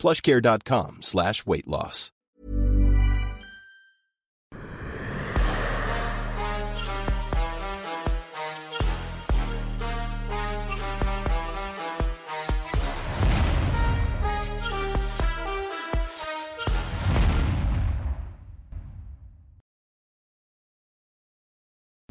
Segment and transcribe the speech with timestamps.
[0.00, 2.12] plushcare.com slash weight loss.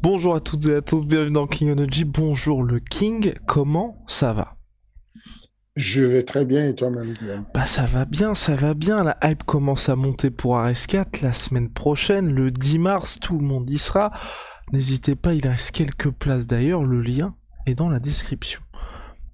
[0.02, 2.04] Bonjour à toutes et à tous, bienvenue dans King Energy.
[2.04, 4.59] Bonjour le King, comment ça va?
[5.76, 7.44] Je vais très bien et toi-même Guillaume?
[7.54, 9.04] Bah ça va bien, ça va bien.
[9.04, 13.44] La hype commence à monter pour RS4 la semaine prochaine, le 10 mars, tout le
[13.44, 14.10] monde y sera.
[14.72, 17.34] N'hésitez pas, il reste quelques places d'ailleurs, le lien
[17.66, 18.60] est dans la description.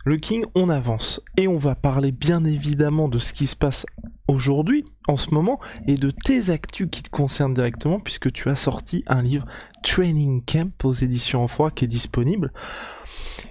[0.04, 3.86] Le King, on avance et on va parler bien évidemment de ce qui se passe
[4.28, 8.56] aujourd'hui, en ce moment, et de tes actus qui te concernent directement, puisque tu as
[8.56, 9.46] sorti un livre
[9.82, 12.52] Training Camp aux éditions en froid qui est disponible.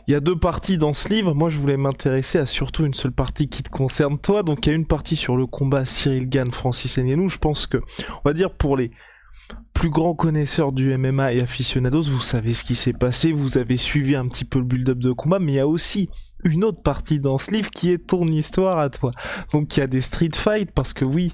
[0.08, 1.34] Il y a deux parties dans ce livre.
[1.34, 4.44] Moi, je voulais m'intéresser à surtout une seule partie qui te concerne toi.
[4.44, 7.30] Donc, il y a une partie sur le combat Cyril Gann, Francis Ngannou.
[7.30, 8.92] Je pense que, on va dire pour les
[9.74, 13.78] plus grands connaisseurs du MMA et aficionados, vous savez ce qui s'est passé, vous avez
[13.78, 16.10] suivi un petit peu le build-up de combat, mais il y a aussi
[16.46, 19.12] une autre partie dans ce livre qui est ton histoire à toi.
[19.52, 21.34] Donc il y a des street fights parce que oui,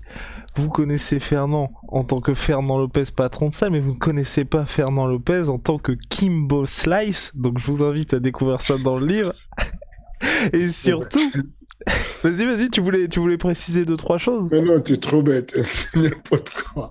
[0.56, 4.46] vous connaissez Fernand en tant que Fernand Lopez patron de salle, mais vous ne connaissez
[4.46, 7.32] pas Fernand Lopez en tant que Kimbo Slice.
[7.36, 9.34] Donc je vous invite à découvrir ça dans le livre.
[10.54, 11.32] Et surtout,
[12.24, 14.50] vas-y, vas-y, tu voulais, tu voulais préciser deux trois choses?
[14.52, 15.54] Mais non, t'es trop bête,
[15.96, 16.90] n'importe quoi.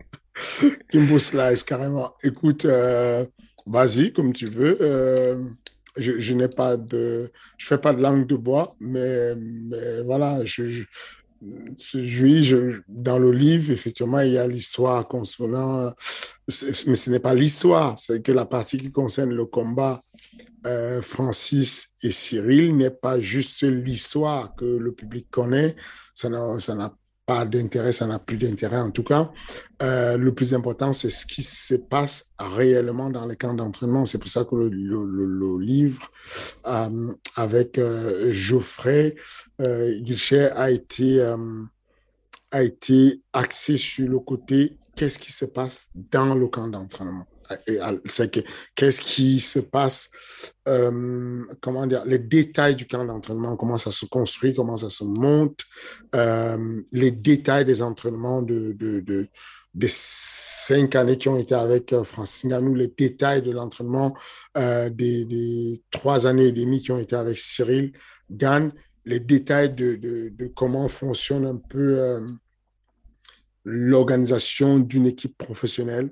[0.91, 2.15] Kimbo Slice, carrément.
[2.23, 3.25] Écoute, euh,
[3.67, 4.79] vas-y, comme tu veux.
[4.81, 5.37] Euh,
[5.97, 10.45] je, je n'ai pas de, je fais pas de langue de bois, mais, mais voilà,
[10.45, 10.85] je, je,
[12.89, 15.93] dans le livre, effectivement, il y a l'histoire concernant,
[16.47, 20.03] mais ce n'est pas l'histoire, c'est que la partie qui concerne le combat
[20.67, 25.75] euh, Francis et Cyril n'est pas juste l'histoire que le public connaît,
[26.15, 26.95] ça n'a
[27.45, 29.31] d'intérêt, ça n'a plus d'intérêt en tout cas.
[29.83, 34.05] Euh, le plus important, c'est ce qui se passe réellement dans les camps d'entraînement.
[34.05, 36.11] C'est pour ça que le, livre
[36.67, 39.15] euh, avec euh, Geoffrey
[39.59, 41.21] Guilchet a été,
[42.51, 47.27] a été axé sur le côté qu'est-ce qui se passe dans le camp d'entraînement
[48.07, 48.41] c'est que
[48.75, 50.11] qu'est-ce qui se passe,
[50.69, 55.05] euh, comment dire, les détails du camp d'entraînement, comment ça se construit, comment ça se
[55.05, 55.61] monte,
[56.15, 59.27] euh, les détails des entraînements de, de, de,
[59.75, 64.15] des cinq années qui ont été avec euh, Francis Ngannou, les détails de l'entraînement
[64.57, 67.93] des, trois années et demie qui ont été avec Cyril
[68.31, 68.73] Gann,
[69.07, 72.21] les détails de, de, comment fonctionne un peu
[73.65, 76.11] l'organisation d'une équipe professionnelle.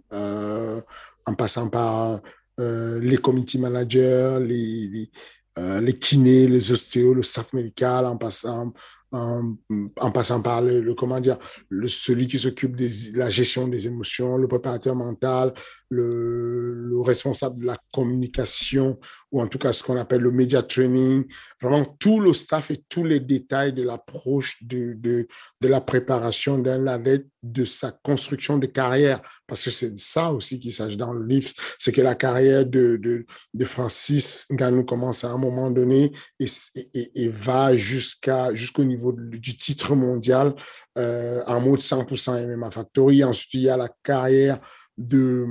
[1.29, 2.21] En passant par
[2.61, 5.11] euh, les committee managers, les,
[5.59, 8.73] euh, les, kinés, les ostéos, le staff médical, en passant,
[9.11, 14.49] par le, le, comment dire, le, celui qui s'occupe de la gestion des émotions, le
[14.49, 15.53] préparateur mental,
[15.91, 18.99] le, le, responsable de la communication,
[19.33, 21.25] ou en tout cas ce qu'on appelle le media training,
[21.63, 25.27] vraiment tout le staff et tous les détails de l'approche de, de,
[25.61, 30.59] de la préparation d'un athlète, de sa construction de carrière, parce que c'est ça aussi
[30.59, 35.25] qu'il s'agit dans le livre, c'est que la carrière de, de, de Francis Ngannou commence
[35.25, 40.55] à un moment donné et, et, et va jusqu'à jusqu'au niveau du titre mondial
[40.99, 43.25] euh, en mode 100% MMA Factory.
[43.25, 44.59] Ensuite, il y a la carrière
[44.97, 45.47] de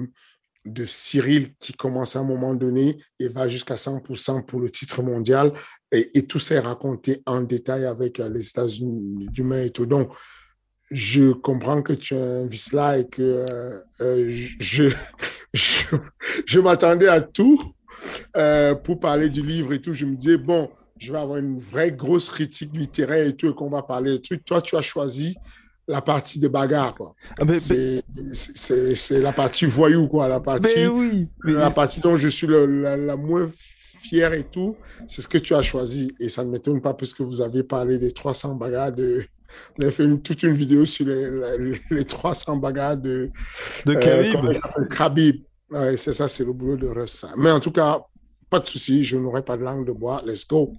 [0.72, 5.02] de Cyril qui commence à un moment donné et va jusqu'à 100% pour le titre
[5.02, 5.54] mondial.
[5.92, 9.86] Et, tout ça est raconté en détail avec les États-Unis du et tout.
[9.86, 10.12] Donc,
[10.92, 13.46] je comprends que tu as un vice là et que
[14.02, 14.90] euh, je,
[15.54, 15.86] je,
[16.46, 17.62] je m'attendais à tout
[18.36, 19.94] euh, pour parler du livre et tout.
[19.94, 23.54] Je me disais, bon, je vais avoir une vraie grosse critique littéraire et tout, et
[23.54, 24.46] qu'on va parler de trucs.
[24.46, 25.36] Toi, tu as choisi
[25.88, 27.16] la partie de bagarre, quoi.
[27.40, 30.28] Ah, C'est- la partie voyou, quoi.
[30.28, 33.50] La partie, Mais oui, mais- la partie dont je suis le- la, la moins
[34.02, 34.76] fier et tout,
[35.08, 36.14] c'est ce que tu as choisi.
[36.20, 39.24] Et ça ne m'étonne pas puisque vous avez parlé des 300 bagarres de...
[39.78, 43.30] Vous avez fait une- toute une vidéo sur les, les, les 300 bagarres de...
[43.86, 44.60] de euh,
[44.96, 45.42] Khabib.
[45.72, 47.26] Ouais, c'est ça, c'est le boulot de Russ.
[47.38, 48.00] Mais en tout cas,
[48.50, 50.74] pas de souci, je n'aurai pas de langue de bois, let's go.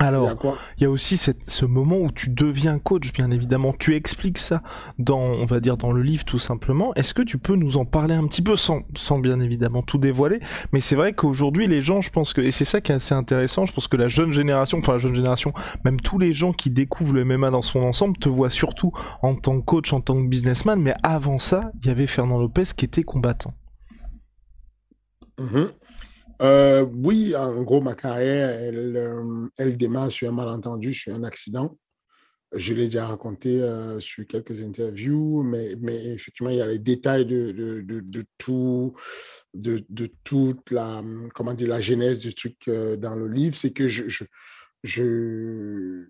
[0.00, 0.32] Alors,
[0.76, 3.74] il y a aussi ce moment où tu deviens coach, bien évidemment.
[3.76, 4.62] Tu expliques ça
[4.98, 6.94] dans, on va dire, dans le livre tout simplement.
[6.94, 9.98] Est-ce que tu peux nous en parler un petit peu sans, sans bien évidemment tout
[9.98, 10.38] dévoiler?
[10.72, 13.14] Mais c'est vrai qu'aujourd'hui, les gens, je pense que, et c'est ça qui est assez
[13.14, 15.52] intéressant, je pense que la jeune génération, enfin la jeune génération,
[15.84, 18.92] même tous les gens qui découvrent le MMA dans son ensemble te voient surtout
[19.22, 20.80] en tant que coach, en tant que businessman.
[20.80, 23.54] Mais avant ça, il y avait Fernand Lopez qui était combattant.
[25.40, 25.68] Mm-hmm.
[26.42, 31.24] Euh, oui, en gros, ma carrière, elle, euh, elle démarre sur un malentendu, sur un
[31.24, 31.76] accident.
[32.54, 35.74] Je l'ai déjà raconté euh, sur quelques interviews, mais,
[36.14, 38.94] effectivement, il y a les détails de, tout,
[39.52, 39.84] de,
[40.24, 41.02] toute la,
[41.34, 43.56] comment dire, la genèse du truc dans le livre.
[43.56, 44.04] C'est que je,
[44.84, 46.06] je,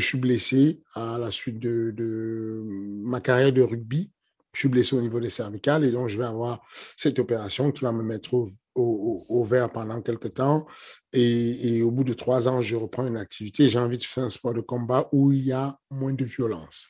[0.00, 2.64] suis blessé à la suite de
[3.04, 4.10] ma carrière de rugby
[4.52, 6.60] je suis blessé au niveau des cervicales et donc je vais avoir
[6.96, 10.66] cette opération qui va me mettre au, au, vert pendant quelques temps.
[11.12, 13.68] Et, au bout de trois ans, je reprends une activité.
[13.68, 16.88] J'ai envie de faire un sport de combat où il y a moins de violence.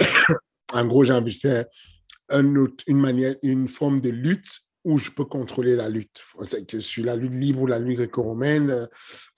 [0.72, 1.64] en gros, j'ai envie de faire
[2.32, 6.22] une manière, une forme de lutte où je peux contrôler la lutte.
[6.78, 8.88] Sur la lutte libre ou la lutte gréco-romaine,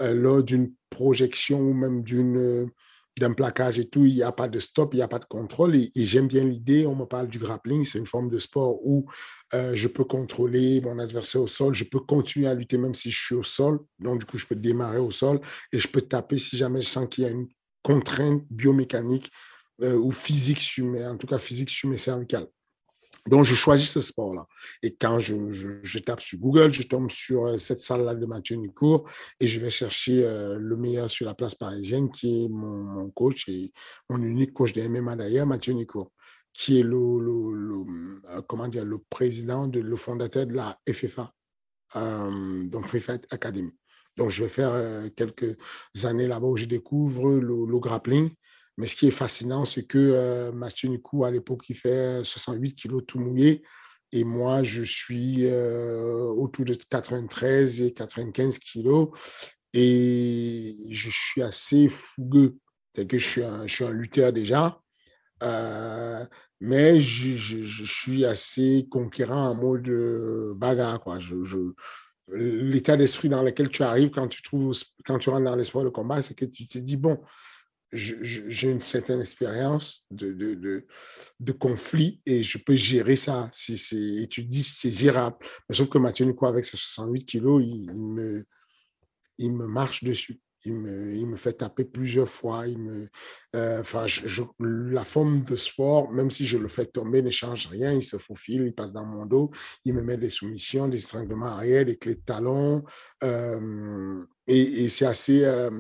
[0.03, 2.71] euh, lors d'une projection ou même d'une
[3.19, 5.25] d'un plaquage et tout, il n'y a pas de stop, il n'y a pas de
[5.25, 5.77] contrôle.
[5.77, 9.07] Et, j'aime bien l'idée, on me parle du grappling, c'est une forme de sport où
[9.55, 13.11] euh, je peux contrôler mon adversaire au sol, je peux continuer à lutter même si
[13.11, 13.81] je suis au sol.
[13.99, 15.41] Donc, du coup, je peux démarrer au sol
[15.73, 17.49] et je peux taper si jamais je sens qu'il y a une
[17.83, 19.31] contrainte biomécanique
[19.83, 22.49] euh, ou physique sur mes, en tout cas physique sur mes cervicales.
[23.29, 24.47] Donc, je choisis ce sport-là.
[24.83, 29.09] Et quand je, tape sur Google, je tombe sur euh, cette salle-là de Mathieu Nicourt
[29.39, 33.49] et je vais chercher euh, le meilleur sur la place parisienne, qui est mon, coach
[33.49, 33.73] et
[34.09, 36.11] mon unique coach de MMA d'ailleurs, Mathieu Nicourt,
[36.53, 37.85] qui est le, le,
[38.31, 41.33] euh, comment dire, le président, de, le fondateur de la FFA,
[41.95, 43.73] donc Free Fight Academy.
[44.17, 44.73] Donc, je vais faire
[45.15, 45.57] quelques
[46.05, 48.31] années là-bas où je découvre le, grappling
[48.79, 52.77] mais ce qui est fascinant, c'est que euh, Mathieu Nikou, à l'époque, il fait 68
[52.77, 53.65] kilos tout mouillé.
[54.13, 59.09] Et moi, je suis euh, autour de 93 et 95 kilos.
[59.75, 62.57] Et je suis assez fougueux.
[62.95, 64.81] C'est que je suis un, je suis un lutteur déjà.
[65.43, 66.25] Euh,
[66.61, 69.91] mais je, suis assez conquérant en mode
[70.57, 71.01] bagarre.
[71.01, 71.19] Quoi.
[72.29, 76.45] L'état d'esprit dans lequel tu arrives quand tu rentres dans l'espoir de combat, c'est que
[76.45, 77.21] tu te dis, bon,
[77.93, 80.87] j'ai une certaine expérience de, de,
[81.41, 83.49] de, conflit et je peux gérer ça.
[83.53, 85.37] Si et tu dis c'est gérable.
[85.69, 88.45] Mais sauf que Mathieu Nico, avec ses 68 kilos, il, me,
[89.39, 90.41] il me marche dessus.
[90.65, 92.67] Il me, il me fait taper plusieurs fois.
[92.67, 93.09] Il me,
[93.57, 93.83] euh,
[94.59, 97.93] la forme de sport, même si je le fais tomber, ne change rien.
[97.93, 99.51] Il se faufile, il passe dans mon dos.
[99.85, 102.85] Il me met des soumissions, des étranglements arrière, des clés de talon.
[103.25, 105.45] Euh, et, et c'est assez.
[105.45, 105.71] Euh,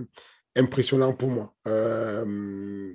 [0.56, 1.54] impressionnant pour moi.
[1.66, 2.94] Euh,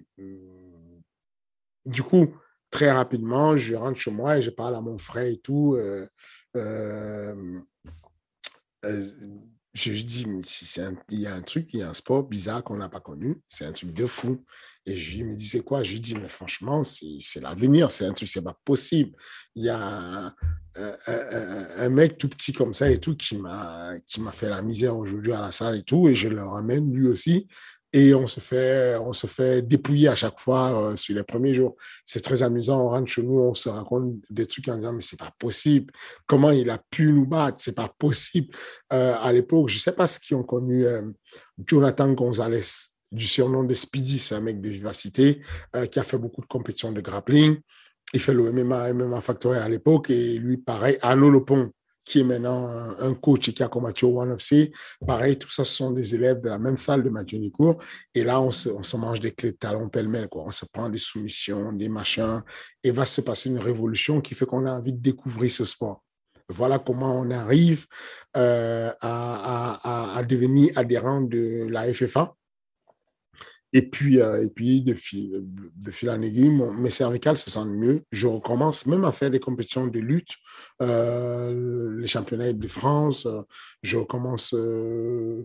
[1.85, 2.35] du coup,
[2.69, 5.75] très rapidement, je rentre chez moi et je parle à mon frère et tout.
[5.75, 6.07] Euh,
[6.55, 7.59] euh,
[9.73, 10.25] je dis,
[11.09, 13.41] il y a un truc, il y a un sport bizarre qu'on n'a pas connu,
[13.49, 14.45] c'est un truc de fou.
[14.85, 15.83] Et je lui me dis, c'est quoi?
[15.83, 19.15] Je lui dis, mais franchement, c'est l'avenir, c'est un truc, c'est pas possible.
[19.55, 20.33] Il y a
[20.77, 23.95] un, mec tout petit comme ça et tout qui m'a
[24.31, 27.47] fait la misère aujourd'hui à la salle et tout, et je le ramène lui aussi.
[27.95, 31.53] Et on se fait, on se fait dépouiller à chaque fois euh, sur les premiers
[31.53, 31.75] jours.
[32.03, 32.81] C'est très amusant.
[32.81, 35.93] On rentre chez nous, on se raconte des trucs en disant mais c'est pas possible.
[36.25, 37.57] Comment il a pu nous battre?
[37.59, 38.47] C'est pas possible.
[38.91, 41.03] Euh, à l'époque, je sais pas ce qui ont connu euh,
[41.67, 42.63] Jonathan Gonzalez
[43.11, 45.39] du surnom de Speedy, c'est un mec de vivacité
[45.91, 47.59] qui a fait beaucoup de compétitions de grappling.
[48.13, 50.97] Il fait le MMA, MMA Factory à l'époque et lui pareil.
[51.01, 51.71] Arnaud Lepont,
[52.05, 54.71] qui est maintenant un coach et qui a combattu au One of C.
[55.05, 57.79] Pareil, tout ça, ce sont des élèves de la même salle de Mathieu Nicourt.
[58.13, 60.43] Et là, on se, on se mange des clés de talons pêle-mêle, quoi.
[60.45, 62.41] On se prend des soumissions, des machins.
[62.83, 66.03] Et va se passer une révolution qui fait qu'on a envie de découvrir ce sport.
[66.49, 67.87] Voilà comment on arrive
[68.35, 72.35] euh, à, à, devenir adhérent de la FFA.
[73.75, 77.71] Et puis, euh, et puis de, fil, de fil en aiguille, mes cervicales se sentent
[77.71, 78.03] mieux.
[78.11, 80.35] Je recommence même à faire des compétitions de lutte,
[80.83, 83.27] euh, les championnats de France.
[83.81, 85.43] je recommence euh,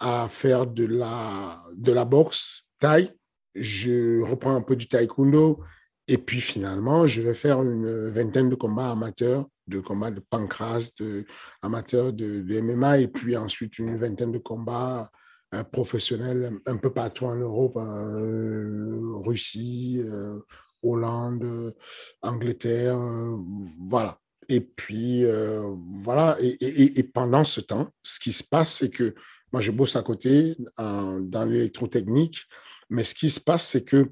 [0.00, 3.10] à faire de la, de la boxe taille.
[3.54, 5.62] Je reprends un peu du taekwondo.
[6.08, 10.90] Et puis finalement, je vais faire une vingtaine de combats amateurs, de combats de pancras,
[10.98, 11.24] de,
[11.62, 15.10] amateurs de MMA, et puis ensuite une vingtaine de combats
[15.62, 20.40] professionnel un peu partout en Europe, euh, Russie, euh,
[20.82, 21.74] Hollande,
[22.22, 23.36] Angleterre, euh,
[23.86, 24.18] voilà.
[24.48, 25.24] Et puis,
[26.02, 26.36] voilà.
[26.40, 29.14] Et, pendant ce temps, ce qui se passe, c'est que
[29.52, 32.42] moi, je bosse à côté dans l'électrotechnique,
[32.90, 34.10] mais ce qui se passe, c'est que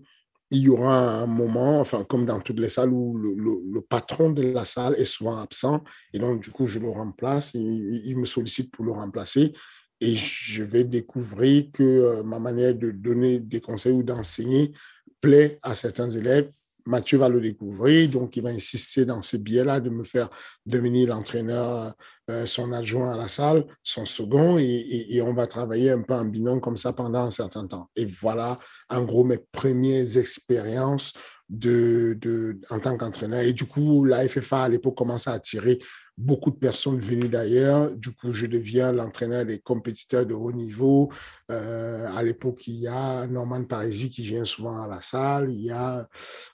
[0.53, 4.43] il y aura un moment, enfin, comme dans toutes les salles, où le, patron de
[4.43, 5.83] la salle est souvent absent.
[6.13, 7.55] Et donc, du coup, je le remplace.
[7.55, 9.55] Il me sollicite pour le remplacer.
[10.03, 14.73] Et je vais découvrir que euh, ma manière de donner des conseils ou d'enseigner
[15.21, 16.51] plaît à certains élèves
[16.87, 20.29] Mathieu va le découvrir, donc il va insister dans ce biais-là de me faire
[20.67, 21.95] devenir l'entraîneur,
[22.31, 26.25] euh, son adjoint à la salle, son second, et, on va travailler un peu en
[26.25, 27.89] binôme comme ça pendant un certain temps.
[27.95, 31.13] Et voilà, en gros, mes premières expériences
[31.49, 33.41] de, en tant qu'entraîneur.
[33.41, 35.79] Et du coup, la FFA à l'époque commence à attirer
[36.23, 37.91] beaucoup de personnes venues d'ailleurs.
[37.93, 41.11] Du coup, je deviens l'entraîneur des compétiteurs de haut niveau.
[41.51, 45.53] Euh, à l'époque, il y a Norman Parisi qui vient souvent à la salle.
[45.53, 46.09] Il y a,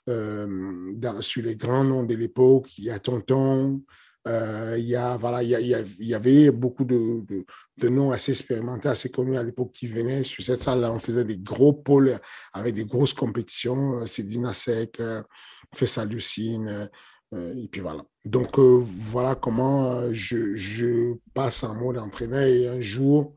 [0.07, 3.81] euh, sur les grands noms de l'époque, il y a Tonton.
[4.27, 7.23] Euh, il, y a, voilà, il, y avait beaucoup de,
[7.89, 10.91] noms assez expérimentés, assez connus à l'époque qui venaient sur cette salle-là.
[10.91, 12.19] On faisait des gros pôles
[12.53, 14.05] avec des grosses compétitions.
[14.05, 14.99] C'est Dina Sec,
[15.73, 16.87] Fessa Lucine, euh,
[17.35, 18.03] et puis voilà.
[18.25, 23.35] Donc euh, voilà comment euh, je, passe en mode entraîneur et un jour,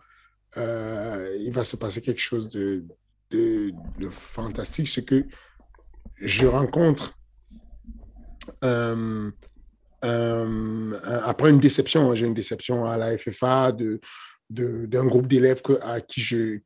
[0.57, 2.85] il va se passer quelque chose de,
[3.31, 3.73] de,
[4.11, 5.25] fantastique, c'est que
[6.17, 7.19] je rencontre
[11.25, 14.01] après une déception, hein, j'ai une déception à la FFA de
[14.51, 16.59] d'un groupe d'élèves que à qui je,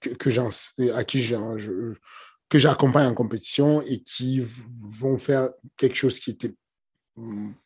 [2.49, 4.45] que j'accompagne en compétition et qui
[4.81, 6.53] vont faire quelque chose qui était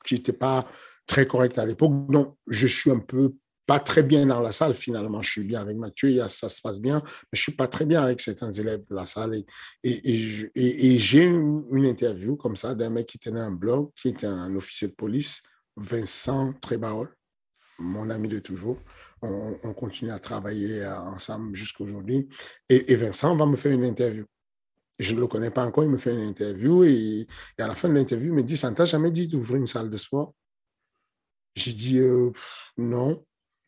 [0.05, 0.67] qui n'était pas
[1.07, 1.93] très correct à l'époque.
[2.09, 3.35] Donc, je suis un peu
[3.71, 5.23] pas très bien dans la salle finalement.
[5.23, 8.03] Je suis bien avec Mathieu, ça se passe bien, mais je suis pas très bien
[8.03, 9.37] avec certains élèves de la salle.
[9.37, 9.47] Et,
[9.85, 14.27] et, et, j'ai une, interview comme ça d'un mec qui tenait un blog, qui était
[14.27, 15.43] un officier de police,
[15.77, 17.15] Vincent Trébaol,
[17.79, 18.81] mon ami de toujours.
[19.23, 22.29] On, on continue à travailler ensemble jusqu'à aujourd'hui.
[22.69, 24.25] Et, Vincent va me faire une interview
[25.01, 27.27] je ne le connais pas encore, il me fait une interview et,
[27.59, 29.67] à la fin de l'interview, il me dit, ça ne t'a jamais dit d'ouvrir une
[29.67, 30.35] salle de sport
[31.57, 32.31] J'ai dit, euh,
[32.77, 33.23] non,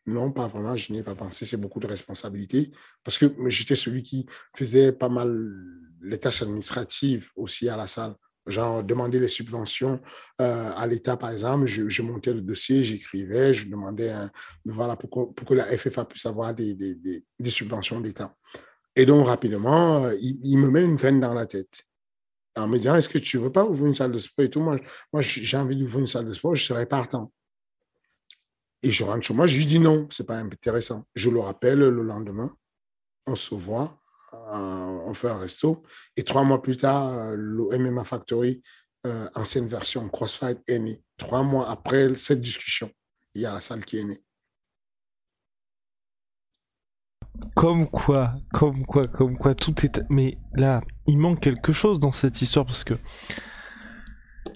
[0.05, 2.71] non, pas vraiment, je n'y ai pas pensé, c'est beaucoup de responsabilités
[3.03, 5.51] parce que j'étais celui qui faisait pas mal
[6.01, 8.15] les tâches administratives aussi à la salle.
[8.45, 10.01] Genre, demander les subventions
[10.41, 14.13] euh, à l'État, par exemple, je, montais le dossier, j'écrivais, je demandais
[14.65, 18.35] voilà, pour que, la FFA puisse avoir des, des, des subventions d'État.
[18.95, 21.83] Et donc, rapidement, euh, il, me met une graine dans la tête.
[22.55, 24.49] En me disant, est-ce que tu ne veux pas ouvrir une salle de sport et
[24.49, 24.61] tout?
[24.61, 24.77] Moi,
[25.11, 27.31] moi j'ai envie d'ouvrir une salle de sport, je serais partant.
[28.83, 31.05] Et je rentre chez moi, je lui dis non, c'est pas intéressant.
[31.15, 32.55] Je le rappelle le lendemain,
[33.25, 33.99] on se voit,
[34.33, 35.81] euh, on fait un resto.
[36.15, 38.61] Et trois mois plus tard, euh, le MMA Factory,
[39.35, 41.01] ancienne version CrossFight, est né.
[41.17, 42.89] Trois mois après cette discussion,
[43.33, 44.23] il y a la salle qui est née.
[47.55, 50.01] Comme quoi, comme quoi, comme quoi, tout est.
[50.09, 52.95] Mais là, il manque quelque chose dans cette histoire parce que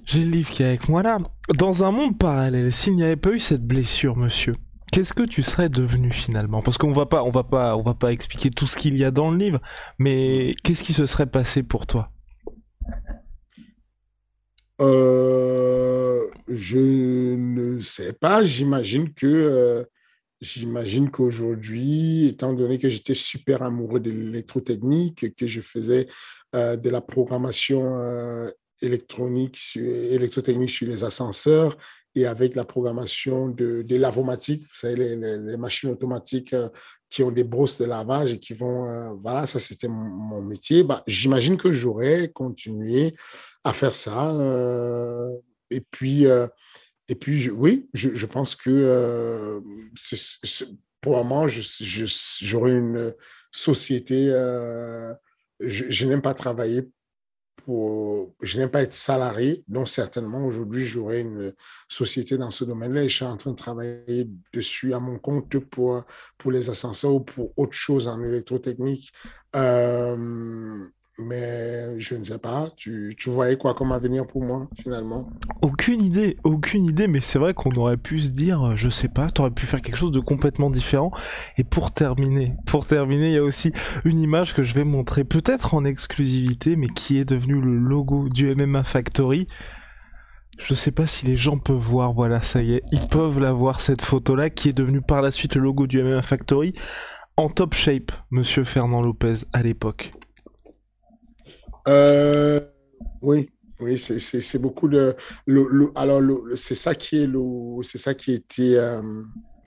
[0.05, 1.17] j'ai le livre qui est avec moi là.
[1.57, 4.55] Dans un monde parallèle, s'il n'y avait pas eu cette blessure, monsieur,
[4.91, 6.61] qu'est-ce que tu serais devenu finalement?
[6.61, 9.11] Parce qu'on va on va pas, on va pas expliquer tout ce qu'il y a
[9.11, 9.59] dans le livre,
[9.99, 12.11] mais qu'est-ce qui se serait passé pour toi?
[14.81, 16.77] Euh, Je
[17.35, 18.45] ne sais pas.
[18.45, 19.83] J'imagine que euh,
[20.39, 26.07] J'imagine qu'aujourd'hui, étant donné que j'étais super amoureux de l'électrotechnique, que je faisais
[26.53, 28.51] euh, de la programmation euh,
[28.81, 31.75] électronique, électrotechnique sur les ascenseurs
[32.13, 36.69] et avec la programmation de, de lavomatique, vous savez, les, machines automatiques euh,
[37.09, 40.83] qui ont des brosses de lavage et qui vont, voilà, ça c'était mon, métier.
[40.83, 43.15] Bah, J'imagine que j'aurais continué
[43.63, 44.35] à faire ça.
[45.71, 46.25] et puis,
[47.09, 49.61] et puis, oui, je, pense que euh,
[50.99, 53.13] pour un moment, j'aurais une
[53.51, 54.27] société.
[54.29, 55.13] Euh,
[55.61, 56.89] je, n'aime pas travailler
[57.63, 58.35] pour.
[58.41, 59.63] Je n'aime pas être salarié.
[59.69, 61.53] Donc, certainement, aujourd'hui, j'aurais une
[61.87, 65.57] société dans ce domaine-là et je suis en train de travailler dessus à mon compte
[65.59, 66.03] pour,
[66.37, 69.13] pour les ascenseurs ou pour autre chose en électrotechnique.
[69.55, 70.85] Euh,
[71.19, 75.29] mais je ne sais pas, tu, tu voyais quoi comme avenir pour moi finalement?
[75.61, 79.07] Aucune idée, aucune idée, mais c'est vrai qu'on aurait pu se dire, euh, je sais
[79.07, 81.11] pas, tu aurais pu faire quelque chose de complètement différent.
[81.57, 83.71] Et pour terminer, pour terminer, il y a aussi
[84.05, 88.29] une image que je vais montrer peut-être en exclusivité, mais qui est devenue le logo
[88.29, 89.47] du MMA Factory.
[90.59, 93.53] Je sais pas si les gens peuvent voir, voilà, ça y est, ils peuvent la
[93.53, 96.73] voir cette photo-là, qui est devenue par la suite le logo du MMA Factory,
[97.37, 100.16] en top shape, monsieur Fernand Lopez, à l'époque.
[101.87, 102.59] Euh,
[103.21, 105.15] oui, Oui, c'est beaucoup de.
[105.45, 106.21] Le, alors,
[106.55, 107.41] c'est ça qui est le,
[107.83, 109.01] c'est ça qui était euh,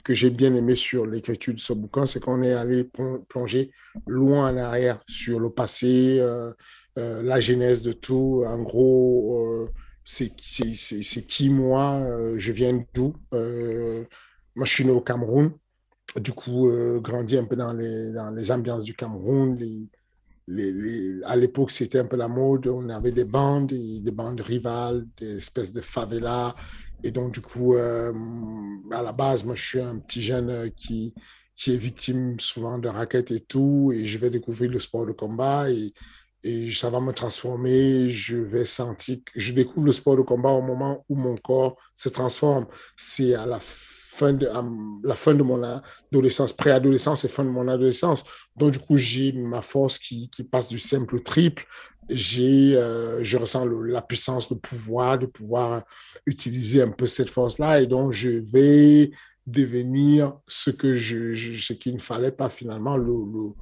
[0.04, 2.88] que j'ai bien aimé sur l'écriture de ce bouquin, c'est qu'on est allé
[3.28, 3.70] plonger
[4.06, 6.52] loin en arrière sur le passé, euh,
[6.96, 8.44] la genèse de tout.
[8.46, 9.68] En gros,
[10.04, 12.04] c'est qui moi,
[12.36, 13.14] je viens d'où.
[13.32, 15.52] moi, je suis né au Cameroun.
[16.16, 16.68] Du coup,
[17.00, 19.88] grandi un peu dans les, dans les ambiances du Cameroun, les,
[21.24, 22.66] à l'époque, c'était un peu la mode.
[22.66, 26.54] On avait des bandes, des bandes rivales, des espèces de favelas.
[27.02, 28.12] Et donc, du coup, euh,
[28.90, 31.14] à la base, moi, je suis un petit jeune qui,
[31.56, 33.92] qui est victime souvent de raquettes et tout.
[33.94, 35.92] Et je vais découvrir le sport de combat et,
[36.42, 38.10] et ça va me transformer.
[38.10, 41.76] Je vais sentir que je découvre le sport de combat au moment où mon corps
[41.94, 42.66] se transforme.
[42.96, 48.24] C'est à la fin la fin de mon adolescence, préadolescence et fin de mon adolescence.
[48.56, 51.66] Donc, du coup, j'ai ma force qui, qui, passe du simple au triple.
[52.08, 55.82] J'ai, euh, je ressens la puissance, le pouvoir de pouvoir
[56.26, 57.80] utiliser un peu cette force-là.
[57.80, 59.12] Et donc, je vais
[59.46, 63.52] devenir ce que ce qu'il ne fallait pas finalement, le, le,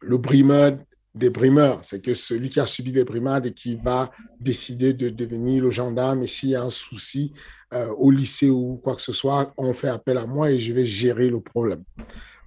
[0.00, 0.78] le brimeur
[1.14, 1.80] des brimeurs.
[1.82, 4.10] C'est que celui qui a subi des brimades et qui va
[4.40, 7.32] décider de devenir le gendarme et s'il y a un souci,
[7.74, 10.72] euh, au lycée ou quoi que ce soit, on fait appel à moi et je
[10.72, 11.84] vais gérer le problème.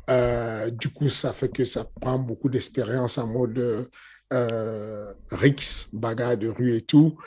[0.09, 3.89] Euh, du coup, ça fait que ça prend beaucoup d'expérience en mode
[4.33, 7.17] euh, Rix, bagarre de rue et tout.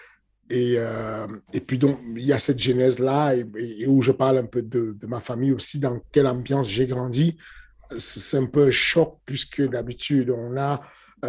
[0.50, 4.46] Et, euh, et puis, donc, il y a cette genèse-là et, où je parle un
[4.46, 7.36] peu de, de, ma famille aussi, dans quelle ambiance j'ai grandi.
[7.96, 10.80] C'est un peu choc puisque d'habitude, on a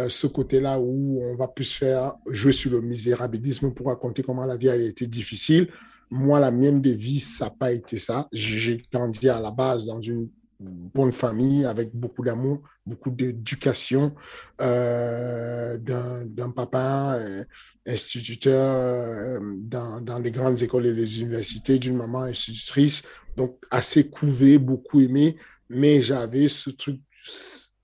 [0.08, 4.56] ce côté-là où on va plus faire jouer sur le misérabilisme pour raconter comment la
[4.56, 5.68] vie a été difficile.
[6.10, 8.28] Moi, la mienne de vie, ça n'a pas été ça.
[8.32, 14.14] J'ai grandi à la base dans une bonne famille avec beaucoup d'amour, beaucoup d'éducation
[14.60, 17.44] euh, d'un papa euh,
[17.86, 23.02] instituteur euh, dans, dans, les grandes écoles et les universités, d'une maman institutrice,
[23.36, 25.36] donc assez couvé, beaucoup aimé,
[25.68, 27.00] mais j'avais ce truc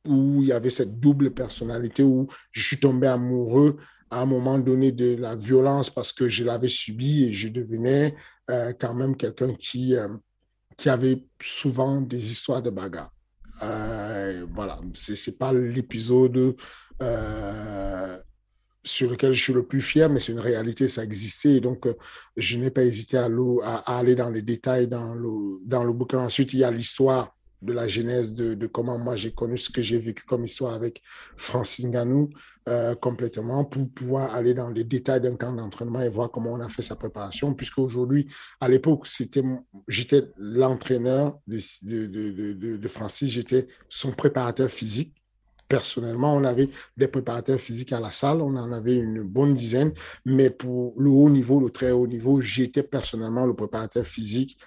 [0.06, 3.76] où il y avait cette double personnalité où je suis tombé amoureux
[4.10, 8.14] à un moment donné de la violence parce que je l'avais subi et je devenais
[8.50, 10.08] euh, quand même quelqu'un qui, euh,
[10.76, 13.12] qui avait souvent des histoires de bagarre.
[13.62, 16.54] Euh, voilà, c'est n'est pas l'épisode
[18.84, 21.60] sur lequel je suis le plus fier, mais c'est une réalité, ça existait.
[21.60, 21.86] Donc,
[22.36, 23.28] je n'ai pas hésité à,
[23.62, 26.18] à, aller dans les détails dans le, dans le bouquin.
[26.18, 29.80] Ensuite, il y a l'histoire de la genèse de, comment moi j'ai connu ce que
[29.80, 31.00] j'ai vécu comme histoire avec
[31.36, 32.30] Francis Nganou
[32.68, 36.60] euh, complètement pour pouvoir aller dans les détails d'un camp d'entraînement et voir comment on
[36.60, 37.54] a fait sa préparation.
[37.54, 38.28] Puisque aujourd'hui
[38.60, 39.44] à l'époque c'était
[39.88, 43.30] j'étais l'entraîneur de, de, de, de, Francis.
[43.30, 45.14] J'étais son préparateur physique.
[45.68, 49.94] Personnellement, on avait des préparateurs physiques à la salle, on en avait une bonne dizaine,
[50.26, 54.58] mais pour le haut niveau, le très haut niveau, j'étais personnellement le préparateur physique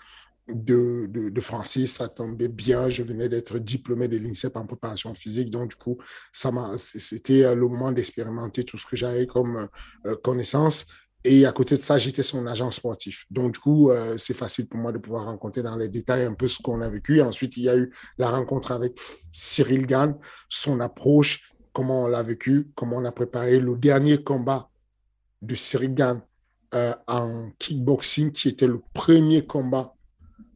[0.48, 2.90] de, de, Francis, ça tombait bien.
[2.90, 5.50] Je venais d'être diplômé de l'INSEP en préparation physique.
[5.50, 5.98] Donc, du coup,
[6.32, 9.68] ça m'a, c'était euh, le moment d'expérimenter tout ce que j'avais comme
[10.06, 10.88] euh, connaissance.
[11.24, 13.26] Et à côté de ça, j'étais son agent sportif.
[13.32, 16.34] Donc, du coup, euh, c'est facile pour moi de pouvoir rencontrer dans les détails un
[16.34, 17.22] peu ce qu'on a vécu.
[17.22, 18.96] Ensuite, il y a eu la rencontre avec
[19.32, 20.16] Cyril Gann,
[20.50, 24.70] son approche, comment on l'a vécu, comment on a préparé le dernier combat
[25.42, 26.22] de Cyril Gann
[27.08, 29.95] en kickboxing, qui était le premier combat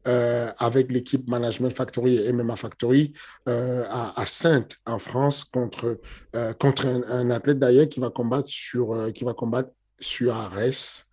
[0.07, 3.13] euh, avec l'équipe Management Factory et MMA Factory
[3.49, 5.99] euh, à, Sainte en France contre
[6.35, 11.03] euh, contre un, athlète d'ailleurs qui va combattre sur qui va combattre sur Ares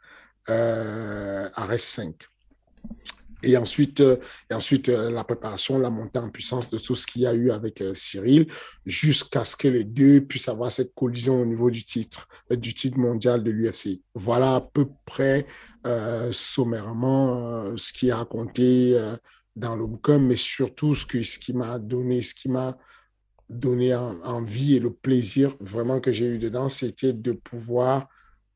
[1.79, 2.15] 5.
[3.43, 4.17] Et ensuite, euh,
[4.51, 7.35] et ensuite euh, la préparation, la montée en puissance de tout ce qu'il y a
[7.35, 8.47] eu avec euh, Cyril,
[8.85, 12.99] jusqu'à ce que les deux puissent avoir cette collision au niveau du titre, du titre
[12.99, 14.01] mondial de l'UFC.
[14.15, 15.47] Voilà à peu près
[16.33, 19.01] sommairement ce qui est raconté
[19.55, 22.77] dans le bouquin, mais surtout ce, que, ce qui m'a donné, ce qui m'a
[23.49, 28.09] donné envie et le plaisir vraiment que j'ai eu dedans, c'était de pouvoir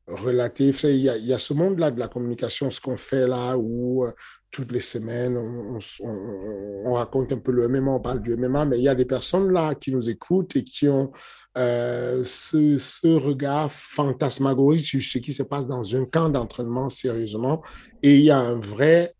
[0.07, 0.73] relater.
[0.83, 3.57] Il y a, il y a ce monde-là de la communication, ce qu'on fait là,
[3.57, 4.05] où
[4.51, 8.83] toutes les semaines, on, raconte un peu le MMA, on parle du MMA, mais il
[8.83, 11.11] y a des personnes là qui nous écoutent et qui ont
[11.57, 17.63] euh, ce, regard fantasmagorique sur ce qui se passe dans un camp d'entraînement sérieusement.
[18.03, 19.15] Et il y a un vrai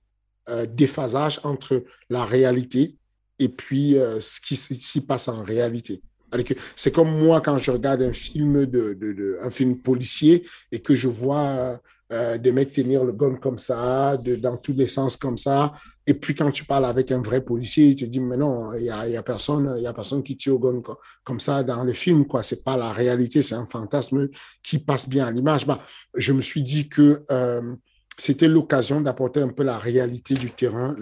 [0.50, 2.98] euh, déphasage entre la réalité
[3.39, 6.02] et puis euh, ce qui s'y passe en réalité.
[6.76, 11.10] C'est comme moi quand je regarde un film de, un film policier et que je
[11.10, 15.74] vois euh, mecs tenir le gun comme ça, de, dans tous les sens comme ça.
[16.06, 18.84] Et puis quand tu parles avec un vrai policier, il te dit mais non, il
[18.84, 20.82] y a, a personne, y a personne qui tire au gun
[21.24, 22.43] comme, ça dans les films quoi.
[22.43, 24.30] C'est pas la réalité, c'est un fantasme
[24.63, 25.65] qui passe bien à l'image.
[25.65, 25.80] Bah,
[26.15, 27.76] je me suis dit que euh,
[28.17, 30.95] c'était l'occasion d'apporter un peu la réalité du terrain,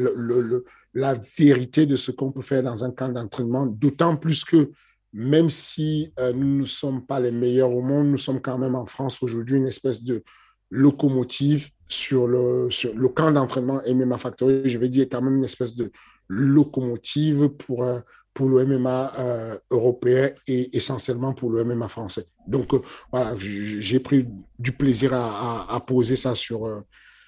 [0.94, 4.72] la vérité de ce qu'on peut faire dans un camp d'entraînement, d'autant plus que
[5.12, 8.76] même si euh, nous ne sommes pas les meilleurs au monde, nous sommes quand même
[8.76, 10.24] en France aujourd'hui une espèce de
[10.70, 14.70] locomotive sur le, sur le camp d'entraînement MMA Factory.
[14.70, 15.92] Je vais dire quand même une espèce de
[16.28, 18.00] locomotive pour, euh,
[18.34, 22.26] pour le MMA euh, européen et essentiellement pour le MMA français.
[22.48, 22.74] Donc
[23.12, 24.28] voilà, j'ai pris
[24.58, 26.84] du plaisir à, à, à poser ça sur,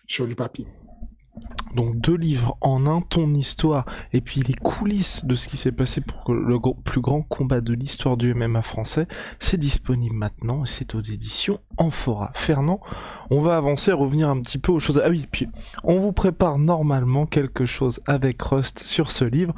[0.07, 0.67] sur du papier.
[1.75, 5.71] Donc deux livres en un, ton histoire et puis les coulisses de ce qui s'est
[5.71, 9.07] passé pour le plus grand combat de l'histoire du MMA français,
[9.39, 12.31] c'est disponible maintenant et c'est aux éditions Amphora.
[12.35, 12.81] Fernand,
[13.29, 15.01] on va avancer, revenir un petit peu aux choses.
[15.03, 15.47] Ah oui, puis
[15.83, 19.55] on vous prépare normalement quelque chose avec Rust sur ce livre.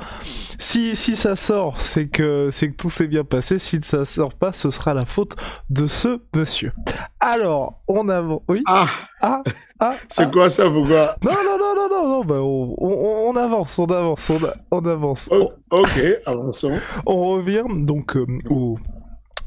[0.59, 3.57] Si, si ça sort, c'est que, c'est tout s'est bien passé.
[3.57, 5.35] Si ça sort pas, ce sera la faute
[5.69, 6.71] de ce monsieur.
[7.19, 8.41] Alors, on avance.
[8.47, 8.61] Oui?
[8.67, 8.85] Ah.
[9.25, 9.41] Ah.
[9.79, 12.25] ah c'est quoi ça, pourquoi Non, non, non, non, non, non.
[12.25, 14.31] Bah, on, on, avance, on avance,
[14.69, 15.29] on, avance.
[15.71, 16.77] ok, avançons.
[17.05, 18.77] On revient donc euh, au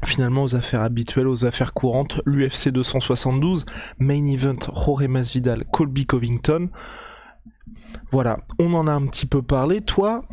[0.03, 3.65] finalement aux affaires habituelles, aux affaires courantes, l'UFC 272,
[3.99, 6.69] main event Jorge Masvidal, Colby Covington.
[8.11, 9.81] Voilà, on en a un petit peu parlé.
[9.81, 10.23] Toi,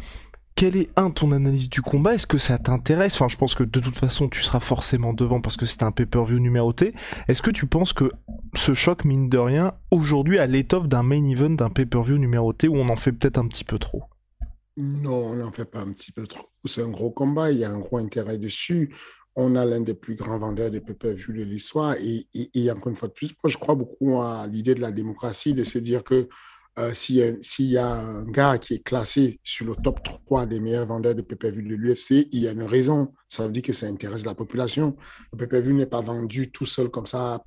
[0.64, 2.14] quelle est un ton analyse du combat?
[2.14, 3.16] Est-ce que ça t'intéresse?
[3.16, 5.92] Enfin, je pense que de toute façon, tu seras forcément devant parce que c'est un
[5.92, 6.94] pay-per-view numéroté.
[7.29, 8.11] Est-ce que tu penses que
[8.55, 12.77] ce choc, mine de rien, aujourd'hui, à l'étoffe d'un main event, d'un pay-per-view numéroté, où
[12.77, 14.05] on en fait peut-être un petit peu trop?
[14.79, 16.46] Non, on n'en fait pas un petit peu trop.
[16.64, 18.94] C'est un gros combat, il y a un gros intérêt dessus
[19.37, 21.96] on a l'un des plus grands vendeurs de pay-per-view de l'histoire.
[21.96, 24.81] Et, et, et, encore une fois de plus, moi, je crois beaucoup à l'idée de
[24.81, 26.29] la démocratie, de se dire que
[26.78, 27.16] euh, s'il
[27.66, 31.22] y, a un gars qui est classé sur le top 3 des meilleurs vendeurs de
[31.22, 33.12] PPV de l'UFC, il y a une raison.
[33.35, 34.97] Ça veut dire que ça intéresse la population.
[35.33, 37.42] Le PPV n'est pas vendu tout seul comme ça,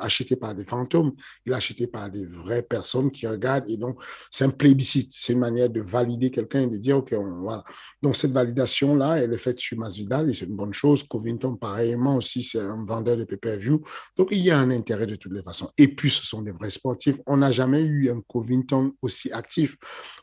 [0.00, 1.12] acheté par des fantômes.
[1.44, 3.68] Il est acheté par des vraies personnes qui regardent.
[3.68, 5.12] Et donc, c'est un plébiscite.
[5.14, 7.62] C'est une manière de valider quelqu'un et de dire, OK, voilà.
[8.02, 11.04] Donc, cette validation-là, elle est faite sur Masvidal et c'est une bonne chose.
[11.04, 13.80] Covington, pareillement aussi, c'est un vendeur de PPV.
[14.16, 15.68] Donc, il y a un intérêt de toutes les façons.
[15.76, 17.18] Et puis, ce sont des vrais sportifs.
[17.26, 19.76] On n'a jamais eu un Covington aussi actif.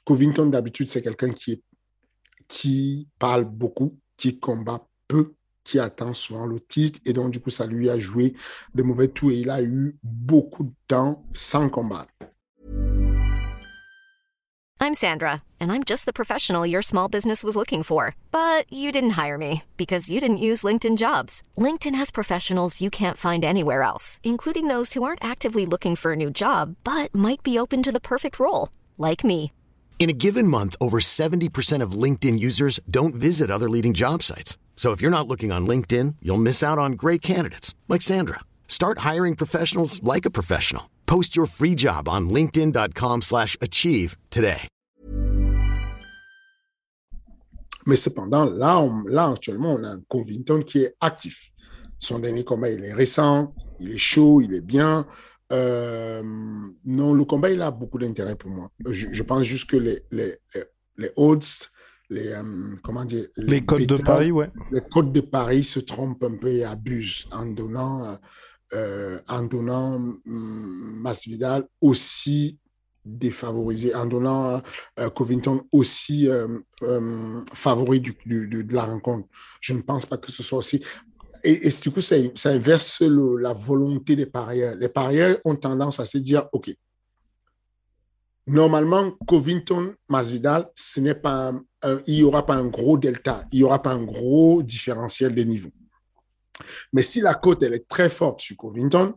[0.04, 1.30] Covington, d'habitude, c'est quelqu'un
[2.48, 7.00] qui parle beaucoup, qui combat peu, qui attend souvent le titre.
[7.06, 8.36] Et donc, du coup, ça lui a joué
[8.76, 12.12] de mauvais tours et il a eu beaucoup de temps sans combattre.
[14.82, 18.16] I'm Sandra, and I'm just the professional your small business was looking for.
[18.32, 21.44] But you didn't hire me because you didn't use LinkedIn jobs.
[21.58, 26.14] LinkedIn has professionals you can't find anywhere else, including those who aren't actively looking for
[26.14, 29.52] a new job, but might be open to the perfect role, like me.
[30.00, 34.58] In a given month, over 70% of LinkedIn users don't visit other leading job sites.
[34.78, 38.40] So if you're not looking on LinkedIn, you'll miss out on great candidates like Sandra.
[38.70, 40.90] Start hiring professionals like a professional.
[41.06, 44.70] Post your free job on linkedin.com/achieve today.
[47.86, 51.52] Mais cependant, là, on, là actuellement, on a un Covington qui est actif.
[51.98, 55.06] Son dernier combat, il est récent, il est chaud, il est bien.
[55.52, 56.22] Euh,
[56.86, 58.72] non, le combat, il a beaucoup d'intérêt pour moi.
[58.86, 60.36] Je, je, pense juste que les, les,
[60.98, 61.40] les, odds
[62.10, 64.52] les, euh, comment dire, les, codes de Paris, ouais.
[64.72, 68.18] Les codes de Paris se trompent un peu et abusent en donnant,
[68.74, 72.60] euh, en donnant hum, Masvidal aussi
[73.06, 74.62] défavorisé, en donnant
[75.00, 79.28] euh, Covington aussi euh, euh, favori du, du, de la rencontre.
[79.62, 80.84] Je ne pense pas que ce soit aussi.
[81.44, 84.76] Et, du coup, ça, inverse la volonté des parieurs.
[84.76, 86.72] Les parieurs ont tendance à se dire, OK,
[88.50, 91.54] Normalement, Covington, Masvidal, ce n'est pas
[92.08, 95.44] il n'y aura pas un gros delta, il n'y aura pas un gros différentiel de
[95.44, 95.70] niveau.
[96.92, 99.14] Mais si la cote elle est très forte sur Covington,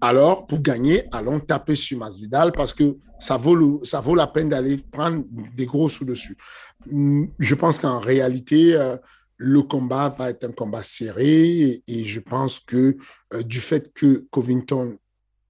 [0.00, 4.50] alors pour gagner, allons taper sur Masvidal parce que ça vaut, ça vaut la peine
[4.50, 5.24] d'aller prendre
[5.56, 6.36] des gros sous dessus.
[6.86, 8.96] Je pense qu'en réalité, euh,
[9.38, 12.96] le combat va être un combat serré et, je pense que
[13.34, 14.98] euh, du fait que Covington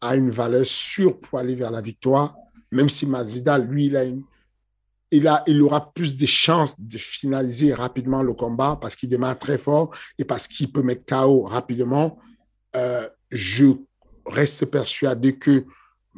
[0.01, 2.37] a une valeur sûre pour aller vers la victoire,
[2.73, 4.23] même si Masvidal, lui, il, a une,
[5.11, 9.39] il, a, il aura plus de chances de finaliser rapidement le combat parce qu'il démarre
[9.39, 12.19] très fort et parce qu'il peut mettre KO rapidement.
[12.75, 13.67] Euh, je
[14.27, 15.65] reste persuadé que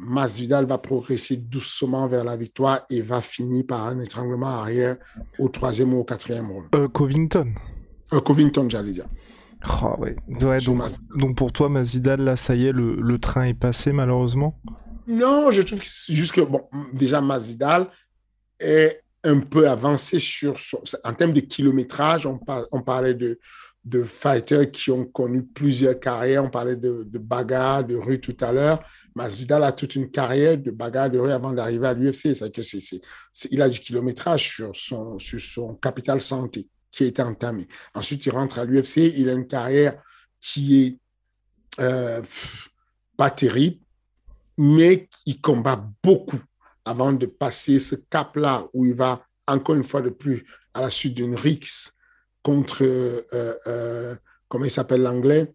[0.01, 4.95] Masvidal va progresser doucement vers la victoire et va finir par un étranglement arrière
[5.37, 6.67] au troisième ou au quatrième round.
[6.73, 7.53] Euh, Covington
[8.13, 9.07] Euh, Covington, j'allais dire.
[9.83, 10.15] Oh, ouais.
[11.17, 14.57] donc, pour toi, Masvidal, là, ça y est, le, train est passé, malheureusement?
[15.05, 16.61] Non, je trouve que c'est juste que, bon,
[16.93, 17.87] déjà, Masvidal
[18.57, 20.55] est un peu avancé sur
[21.03, 22.25] en termes de kilométrage.
[22.25, 22.39] On,
[22.71, 23.37] on parlait de,
[23.83, 26.45] de fighters qui ont connu plusieurs carrières.
[26.45, 28.79] On parlait de, de bagarre, de rue tout à l'heure.
[29.19, 32.39] Masvidal a toute une carrière de bagarre de rue avant d'arriver à l'UFC.
[33.51, 37.67] Il a du kilométrage sur son, sur son capital santé qui a été entamé.
[37.93, 40.01] Ensuite, il rentre à l'UFC, il a une carrière
[40.39, 40.97] qui est
[41.81, 42.21] euh,
[43.17, 43.81] pas terrible,
[44.57, 46.39] mais il combat beaucoup
[46.85, 50.89] avant de passer ce cap-là où il va encore une fois de plus à la
[50.89, 51.91] suite d'une Rix
[52.41, 53.21] contre, euh,
[53.67, 54.15] euh,
[54.47, 55.53] comment il s'appelle l'anglais?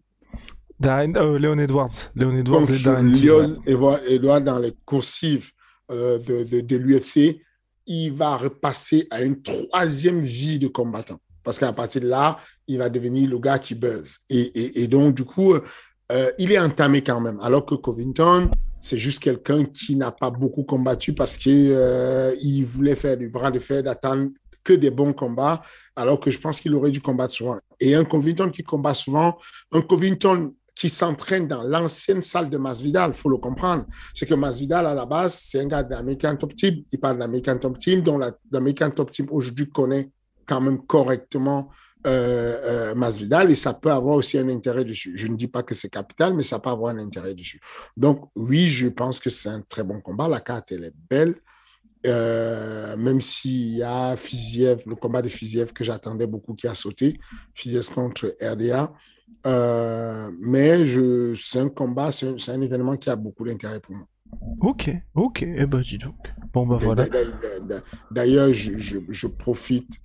[0.79, 2.11] Léon Edwards.
[2.15, 5.51] Léon Edwards et Léon Edwards dans les coursives
[5.89, 7.41] de, de, de l'UFC,
[7.87, 11.19] il va repasser à une troisième vie de combattant.
[11.43, 14.17] Parce qu'à partir de là, il va devenir le gars qui buzz.
[14.29, 17.39] Et, et, donc, du coup, euh, il est entamé quand même.
[17.41, 22.65] Alors que Covington, c'est juste quelqu'un qui n'a pas beaucoup combattu parce qu'il euh, il
[22.65, 24.29] voulait faire du bras de fer, d'attendre
[24.63, 25.61] que des bons combats,
[25.95, 27.59] alors que je pense qu'il aurait dû combattre souvent.
[27.79, 29.37] Et un Covington qui combat souvent,
[29.71, 33.85] un Covington qui s'entraîne dans l'ancienne salle de Masvidal, il faut le comprendre.
[34.13, 36.83] C'est que Masvidal, à la base, c'est un gars de Top Team.
[36.91, 38.19] Il parle de l'American Top Team, dont
[38.51, 40.11] l'American Top Team aujourd'hui connaît
[40.45, 41.69] quand même correctement
[42.05, 45.13] euh, euh, Masvidal et ça peut avoir aussi un intérêt dessus.
[45.15, 47.59] Je ne dis pas que c'est capital, mais ça peut avoir un intérêt dessus.
[47.97, 50.27] Donc oui, je pense que c'est un très bon combat.
[50.27, 51.35] La carte, elle est belle.
[52.05, 56.75] Euh, même s'il y a Fiziev, le combat de Fiziev que j'attendais beaucoup qui a
[56.75, 57.19] sauté,
[57.55, 58.93] Fiziev contre RDA.
[59.45, 64.07] Euh, mais je, c'est un combat, c'est un, événement qui a beaucoup d'intérêt pour moi.
[64.61, 66.15] Ok, ok, et eh ben dis donc.
[66.51, 67.05] Bon bah voilà.
[68.11, 69.99] D'ailleurs, je, je, je, profite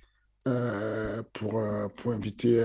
[0.47, 2.63] euh, pour, euh, pour inviter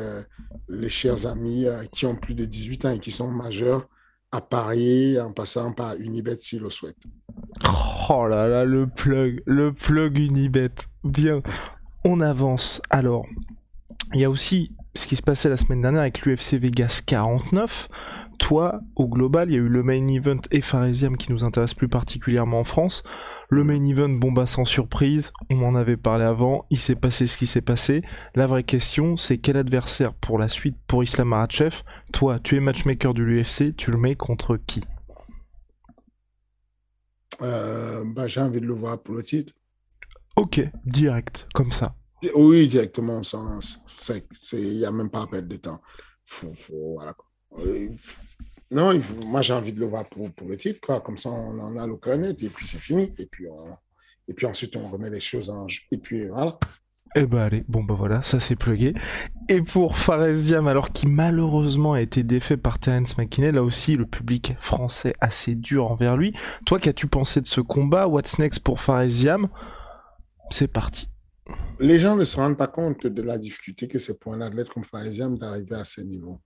[0.68, 3.88] les chers amis qui ont plus de 18 ans et qui sont majeurs
[4.32, 7.04] à parier en passant par Unibet s'ils le souhaitent.
[8.10, 10.74] Oh là là, le plug, le plug Unibet.
[11.04, 11.40] Bien,
[12.04, 12.82] on avance.
[12.90, 13.26] Alors,
[14.14, 17.88] il y a aussi ce qui se passait la semaine dernière avec l'UFC Vegas 49.
[18.38, 21.88] Toi, au global, il y a eu le main event et qui nous intéresse plus
[21.88, 23.02] particulièrement en France.
[23.48, 27.26] Le main event, bon bah sans surprise, on en avait parlé avant, il s'est passé
[27.26, 28.02] ce qui s'est passé.
[28.34, 31.82] La vraie question, c'est quel adversaire pour la suite pour Islam Makhachev?
[32.12, 34.82] Toi, tu es matchmaker de l'UFC, tu le mets contre qui?
[37.42, 39.52] Euh, bah, J'ai envie de le voir pour le titre.
[40.36, 41.94] Ok, direct, comme ça.
[42.34, 43.20] Oui, directement,
[44.52, 45.80] il n'y a même pas à perdre de temps.
[47.58, 47.88] Euh,
[48.70, 51.00] non, moi j'ai envie de le voir pour, pour le titre, quoi.
[51.00, 53.14] comme ça on en a le connaître et puis c'est fini.
[53.18, 53.46] Et puis,
[54.28, 55.80] et puis ensuite on remet les choses en jeu.
[55.92, 56.58] Et puis voilà.
[57.18, 58.92] Eh ben allez, bon bah voilà, ça c'est plugué.
[59.48, 64.04] Et pour Faresiam, alors qui malheureusement a été défait par Terence McKinney, là aussi le
[64.04, 66.34] public français assez dur envers lui.
[66.66, 68.06] Toi, qu'as-tu pensé de ce combat?
[68.08, 69.48] What's next pour Faresiam
[70.50, 71.08] C'est parti
[71.78, 74.68] les gens ne se rendent pas compte de la difficulté que c'est pour un athlète
[74.68, 76.40] comme Faresiam d'arriver à ce niveau.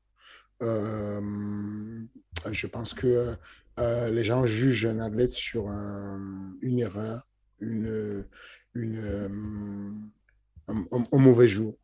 [0.63, 2.03] Euh,
[2.51, 3.35] je pense que
[3.79, 8.27] euh, les gens jugent un athlète sur une erreur, une,
[8.75, 10.11] une,
[10.69, 11.77] un, mauvais jour.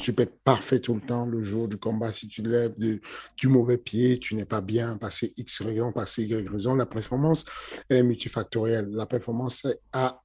[0.00, 2.12] Tu peux être parfait tout le temps le jour du combat.
[2.12, 6.48] Si tu lèves du mauvais pied, tu n'es pas bien, passé X raison, passé Y
[6.48, 6.74] raison.
[6.74, 7.44] La performance,
[7.88, 8.90] est multifactorielle.
[8.90, 10.22] La performance a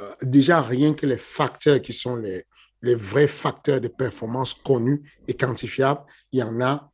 [0.00, 2.44] euh, déjà rien que les facteurs qui sont les,
[2.82, 6.90] les vrais facteurs de performance connus et quantifiables, il y en a,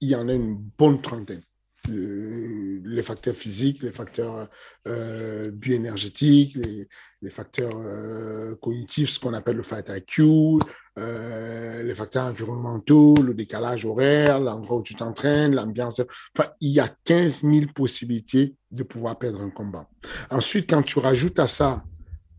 [0.00, 1.42] il y en a une bonne trentaine.
[1.88, 4.48] Euh, les facteurs physiques, les facteurs
[4.86, 6.88] euh, bioénergétiques, les,
[7.22, 10.60] les facteurs euh, cognitifs, ce qu'on appelle le fight IQ,
[10.96, 16.00] les facteurs environnementaux, le décalage horaire, l'endroit où tu t'entraînes, l'ambiance.
[16.36, 19.88] Enfin, il y a 15 000 possibilités de pouvoir perdre un combat.
[20.30, 21.82] Ensuite, quand tu rajoutes à ça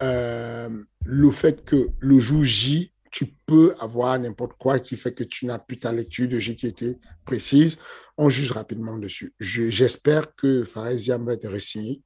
[0.02, 0.70] euh,
[1.06, 5.46] le fait que le jour J, tu peux avoir n'importe quoi qui fait que tu
[5.46, 7.78] n'as plus ta lecture de J qui était précise.
[8.18, 9.34] On juge rapidement dessus.
[9.40, 12.02] J'espère que Faresiam va être résigné.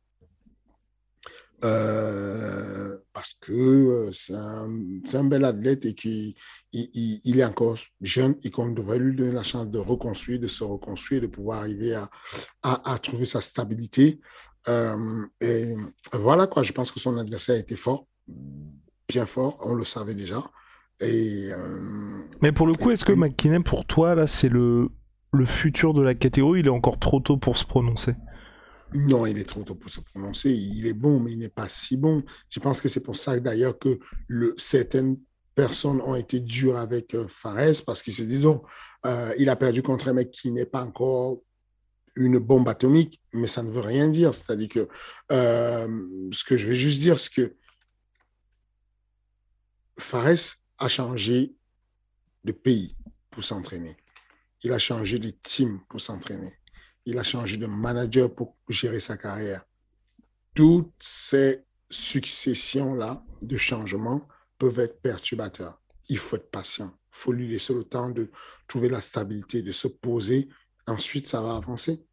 [1.63, 6.35] Euh, parce que euh, c'est un, bel athlète et qu'il
[6.71, 10.63] il, est encore jeune et qu'on devrait lui donner la chance de reconstruire, de se
[10.63, 11.99] reconstruire, de pouvoir arriver
[12.61, 14.19] à, trouver sa stabilité.
[14.69, 15.75] Euh, et
[16.13, 18.07] voilà quoi, je pense que son adversaire était fort,
[19.07, 20.43] bien fort, on le savait déjà.
[20.99, 21.49] Et,
[22.41, 24.89] Mais pour le coup, est-ce que McKinnon, pour toi, là, c'est le,
[25.31, 26.61] le futur de la catégorie?
[26.61, 28.15] Il est encore trop tôt pour se prononcer?
[28.93, 30.51] Non, il est trop tôt pour se prononcer.
[30.51, 32.23] Il est bon, mais il n'est pas si bon.
[32.49, 35.17] Je pense que c'est pour ça d'ailleurs que le, certaines
[35.55, 38.63] personnes ont été dures avec euh, Fares parce qu'ils se disent, oh,
[39.05, 41.39] euh, il a perdu contre un mec qui n'est pas encore
[42.17, 44.33] une bombe atomique, mais ça ne veut rien dire.
[44.33, 44.87] C'est-à-dire que
[45.31, 47.55] euh, ce que je vais juste dire, c'est que
[49.99, 51.55] Fares a changé
[52.43, 52.95] de pays
[53.29, 53.95] pour s'entraîner.
[54.63, 56.53] Il a changé de team pour s'entraîner.
[57.05, 59.63] Il a changé de manager pour gérer sa carrière.
[60.53, 64.27] Toutes ces successions-là de changements
[64.57, 65.81] peuvent être perturbateurs.
[66.09, 66.93] Il faut être patient.
[67.11, 68.31] Il faut lui laisser le temps de
[68.67, 70.49] trouver la stabilité, de se poser.
[70.87, 72.06] Ensuite, ça va avancer.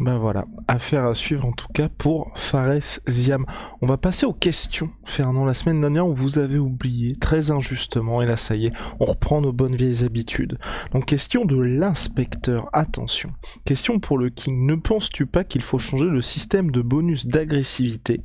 [0.00, 3.44] Ben voilà, affaire à suivre en tout cas pour Fares Ziam.
[3.82, 4.90] On va passer aux questions.
[5.04, 8.72] Fernand, la semaine dernière, on vous avait oublié très injustement, et là ça y est,
[9.00, 10.58] on reprend nos bonnes vieilles habitudes.
[10.92, 13.30] Donc question de l'inspecteur, attention.
[13.64, 18.22] Question pour le King, ne penses-tu pas qu'il faut changer le système de bonus d'agressivité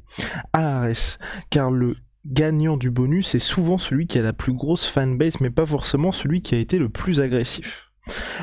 [0.53, 1.19] à Ares?
[1.49, 5.49] Car le gagnant du bonus est souvent celui qui a la plus grosse fanbase, mais
[5.49, 7.86] pas forcément celui qui a été le plus agressif.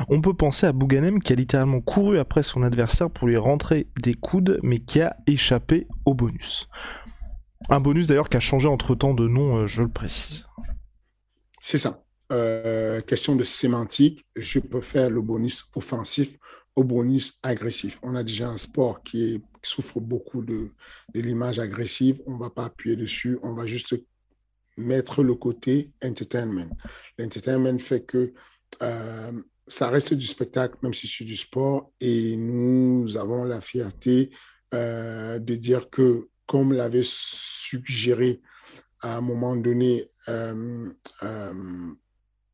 [0.09, 3.87] On peut penser à Bouganem qui a littéralement couru après son adversaire pour lui rentrer
[4.01, 6.67] des coudes, mais qui a échappé au bonus.
[7.69, 10.47] Un bonus d'ailleurs qui a changé entre temps de nom, euh, je le précise.
[11.59, 12.03] C'est ça.
[12.31, 16.37] Euh, question de sémantique, je faire le bonus offensif
[16.75, 17.99] au bonus agressif.
[18.03, 20.69] On a déjà un sport qui, souffre beaucoup de,
[21.15, 22.21] l'image agressive.
[22.27, 23.39] On ne va pas appuyer dessus.
[23.41, 23.95] On va juste
[24.77, 26.69] mettre le côté entertainment.
[27.17, 28.33] L'entertainment fait que
[28.83, 29.31] euh,
[29.67, 31.91] ça reste du spectacle, même si c'est du sport.
[31.99, 34.29] Et nous avons la fierté
[34.73, 38.41] euh, de dire que, comme l'avait suggéré
[39.01, 40.89] à un moment donné euh,
[41.23, 41.93] euh,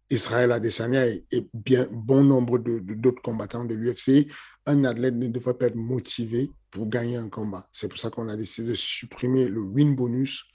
[0.10, 4.28] Israël Adesanya et, bien bon nombre d'autres combattants de l'UFC,
[4.66, 7.68] un athlète ne devrait pas être motivé pour gagner un combat.
[7.72, 10.46] C'est pour ça qu'on a décidé de supprimer le win bonus,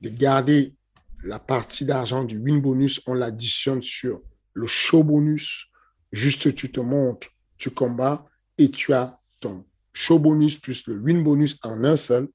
[0.00, 0.74] de garder
[1.22, 4.22] la partie d'argent du win bonus, on l'additionne sur
[4.54, 5.70] le show bonus
[6.14, 7.26] Juste, tu te montres,
[7.58, 8.24] tu combats
[8.56, 12.28] et tu as ton show bonus plus le win bonus en un seul.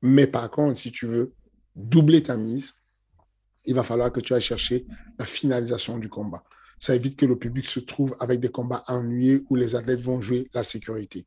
[0.00, 1.34] Mais par contre, si tu veux
[1.76, 2.72] doubler ta mise,
[3.66, 4.86] il va falloir que tu ailles chercher
[5.18, 6.42] la finalisation du combat.
[6.78, 10.22] Ça évite que le public se trouve avec des combats ennuyés où les athlètes vont
[10.22, 11.18] jouer la sécurité.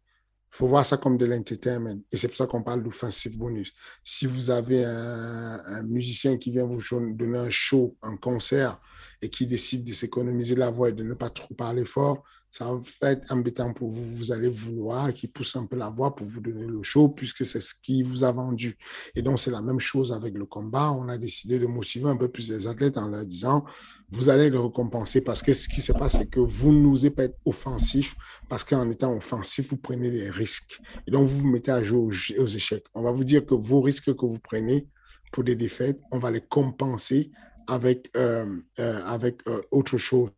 [0.56, 2.02] Il faut voir ça comme de l'entertainment.
[2.12, 3.74] Et c'est pour ça qu'on parle d'offensive bonus.
[4.04, 8.82] Si vous avez un, musicien qui vient vous donner un show, un concert,
[9.21, 12.23] et qui décide de s'économiser la voix et de ne pas trop parler fort,
[12.58, 14.15] ça va être embêtant pour vous.
[14.15, 17.45] Vous allez vouloir qu'il pousse un peu la voix pour vous donner le show, puisque
[17.45, 18.78] c'est ce qui vous a vendu.
[19.13, 20.91] Et donc, c'est la même chose avec le combat.
[20.93, 23.65] On a décidé de motiver un peu plus les athlètes en leur disant,
[24.10, 27.25] vous allez le récompenser parce que ce qui se passe, c'est que vous n'osez pas
[27.25, 28.15] être offensif
[28.47, 30.80] parce qu'en étant offensif, vous prenez des risques.
[31.08, 32.86] Et donc, vous vous mettez à jouer aux échecs.
[32.93, 34.88] On va vous dire que vos risques que vous prenez
[35.34, 37.34] pour des défaites, on va les compenser
[37.67, 40.32] avec, euh, euh, avec euh, autre chose.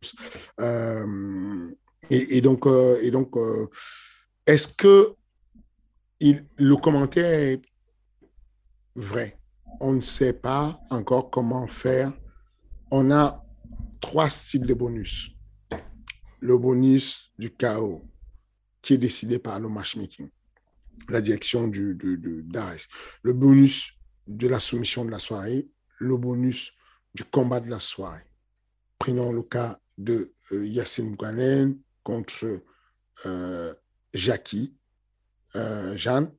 [2.10, 2.66] Et, donc,
[3.02, 3.34] et donc
[4.46, 5.14] est-ce que
[6.20, 7.62] le commentaire est
[8.94, 9.38] vrai?
[9.80, 12.12] On ne sait pas encore comment faire.
[12.90, 13.44] On a
[14.00, 15.30] trois styles de bonus.
[16.40, 18.02] Le bonus du chaos,
[18.80, 20.30] qui est décidé par le matchmaking,
[21.10, 22.42] la direction du, de,
[23.22, 23.92] Le bonus
[24.26, 26.72] de la soumission de la soirée, le bonus
[27.18, 28.22] du combat de la soirée.
[28.96, 32.62] Prenons le cas de euh, Yacine Bouganen contre
[33.26, 33.74] euh,
[34.14, 34.76] Jackie.
[35.56, 36.30] Euh, Jeanne,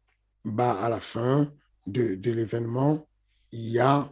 [0.46, 1.52] bah, à la fin
[1.86, 3.10] de, l'événement,
[3.52, 4.10] il y a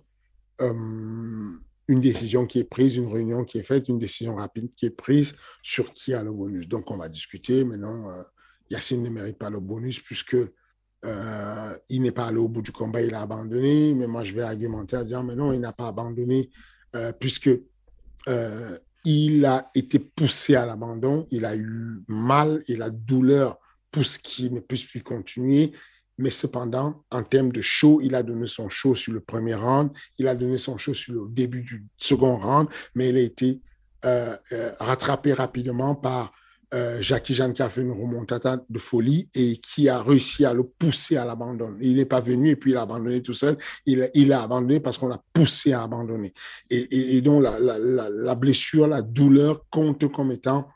[0.59, 4.97] une décision qui est prise, une réunion qui est faite, une décision rapide qui est
[5.05, 6.67] prise sur qui a le bonus.
[6.67, 7.63] Donc, on va discuter.
[7.63, 8.25] Maintenant,
[8.69, 10.35] Yacine ne mérite pas le bonus puisque
[11.89, 13.93] il n'est pas allé au bout du combat, il a abandonné.
[13.93, 16.49] Mais moi, je vais argumenter en disant, mais non, il n'a pas abandonné
[16.95, 17.49] euh, puisque
[18.27, 23.57] euh, il a été poussé à l'abandon, il a eu mal, il a douleur
[23.91, 25.71] pour ce qui ne puisse plus continuer.
[26.17, 29.91] Mais cependant, en termes de show, il a donné son show sur le premier round,
[30.17, 33.61] il a donné son show sur le début du second round, mais il a été
[34.79, 36.31] rattrapé rapidement par
[36.73, 40.53] euh, Jackie Jeanne qui a fait une remontada de folie et qui a réussi à
[40.53, 41.77] le pousser à l'abandon.
[41.81, 43.57] Il n'est pas venu et puis il a abandonné tout seul.
[43.85, 46.33] Il, a abandonné parce qu'on l'a poussé à abandonner.
[46.69, 50.67] Et, donc la, blessure, la douleur compte comme étant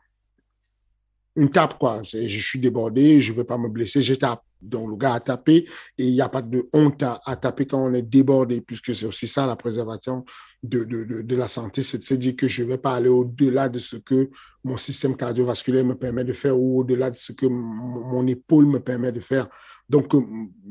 [1.36, 2.01] une tape, quoi.
[2.04, 4.13] Je suis débordé, je ne vais pas me blesser, je.
[4.62, 7.84] Donc, le gars a tapé et il n'y a pas de honte à, taper quand
[7.84, 10.24] on est débordé, puisque c'est aussi ça la préservation
[10.63, 13.09] de, de, de, la santé, c'est de se dire que je ne vais pas aller
[13.09, 14.30] au-delà de ce que
[14.64, 18.80] mon système cardiovasculaire me permet de faire ou au-delà de ce que mon épaule me
[18.80, 19.47] permet de faire.
[19.89, 20.22] Donc, euh,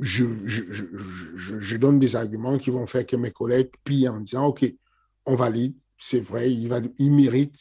[0.01, 0.63] je, je,
[1.35, 4.65] je, donne des arguments qui vont faire que mes collègues plient en disant, OK,
[5.27, 7.57] on valide, c'est vrai, il, va, il mérite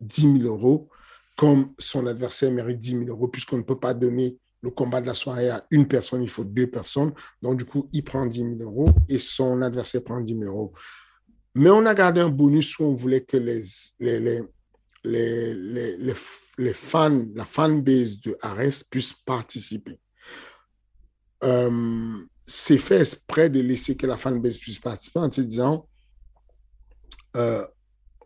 [0.00, 0.88] 10 000 euros
[1.36, 5.06] comme son adversaire mérite 10 000 euros, puisqu'on ne peut pas donner le combat de
[5.06, 7.12] la soirée à une personne, il faut deux personnes.
[7.42, 10.72] Donc, du coup, il prend 10 000 euros et son adversaire prend 10 000 euros.
[11.54, 13.62] Mais on a gardé un bonus où on voulait que les,
[14.00, 14.20] les,
[15.04, 16.14] les, les,
[16.56, 20.00] les, fans, la fanbase de Ares puisse participer.
[21.44, 25.86] Euh, c'est fait exprès de laisser que la fanbase puisse participer en se disant,
[27.36, 27.66] euh,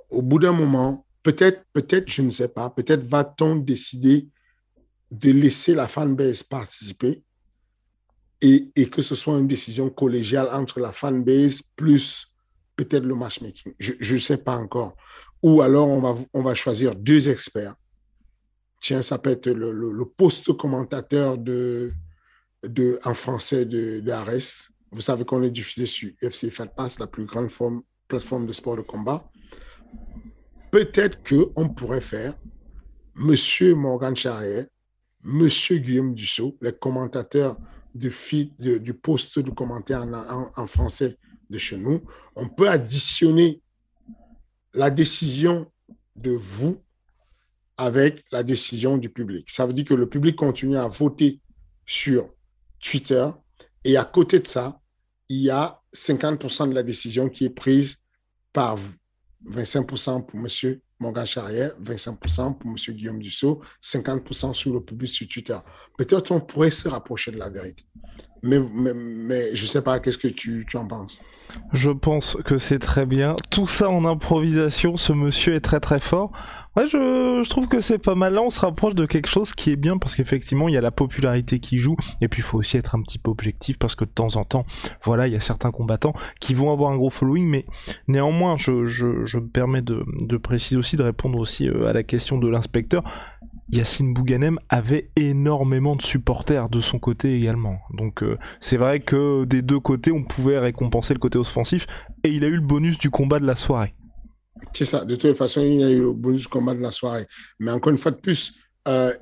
[0.09, 4.29] au bout d'un moment, peut-être, peut-être, je ne sais pas, peut-être va-t-on décider
[5.11, 7.23] de laisser la fanbase participer
[8.41, 12.27] et, et, que ce soit une décision collégiale entre la fanbase plus
[12.77, 13.75] peut-être le matchmaking.
[13.79, 14.97] Je ne sais pas encore.
[15.43, 17.75] Ou alors on va, on va choisir deux experts.
[18.81, 21.91] Tiens, ça peut être le, le, poste commentateur de,
[22.63, 24.71] de, en français de, de Ares.
[24.93, 28.53] Vous savez qu'on est diffusé sur UFC Fight Pass, la plus grande forme, plateforme de
[28.53, 29.29] sport de combat
[30.71, 32.35] peut-être qu'on pourrait faire
[33.15, 34.67] Monsieur Morgan Charrier,
[35.31, 37.59] Monsieur Guillaume Dussault, les commentateurs
[37.95, 38.11] du,
[38.81, 40.07] du poste de commentaire
[40.57, 41.19] en, français
[41.51, 42.01] de chez nous.
[42.35, 43.61] On peut additionner
[44.73, 45.71] la décision
[46.17, 46.83] de vous
[47.77, 49.51] avec la décision du public.
[49.51, 51.43] Ça veut dire que le public continue à voter
[51.85, 52.31] sur
[52.81, 53.29] Twitter
[53.85, 54.81] et à côté de ça,
[55.29, 57.99] il y a 50% de la décision qui est prise
[58.55, 58.95] par vous.
[59.47, 60.81] 25% pour M.
[61.01, 62.77] Morgan Charrière, 25% pour M.
[62.95, 65.57] Guillaume Dussault, 50% sur le public sur Twitter.
[65.97, 67.85] Peut-être on pourrait se rapprocher de la vérité.
[68.43, 71.21] Mais, je sais pas, qu'est-ce que tu, tu, en penses?
[71.73, 73.37] Je pense que c'est très bien.
[73.51, 76.33] Tout ça en improvisation, ce monsieur est très très fort.
[76.77, 78.35] Ouais, je, je trouve que c'est pas mal.
[78.35, 80.81] Là, on se rapproche de quelque chose qui est bien parce qu'effectivement, il y a
[80.81, 81.97] la popularité qui joue.
[82.21, 84.45] Et puis, il faut aussi être un petit peu objectif parce que de temps en
[84.45, 84.65] temps,
[85.03, 87.47] voilà, il y a certains combattants qui vont avoir un gros following.
[87.47, 87.67] Mais
[88.07, 91.93] néanmoins, je, je, je me permets de, de préciser aussi, de répondre aussi euh, à
[91.93, 93.03] la question de l'inspecteur
[93.71, 97.79] Yacine Bouganem avait énormément de supporters de son côté également.
[97.93, 101.87] Donc euh, c'est vrai que des deux côtés, on pouvait récompenser le côté offensif,
[102.25, 103.95] et il a eu le bonus du combat de la soirée.
[104.73, 107.27] C'est ça, de toute façon, il a eu le bonus du combat de la soirée.
[107.59, 108.55] Mais encore une fois de plus,
[108.89, 109.13] euh,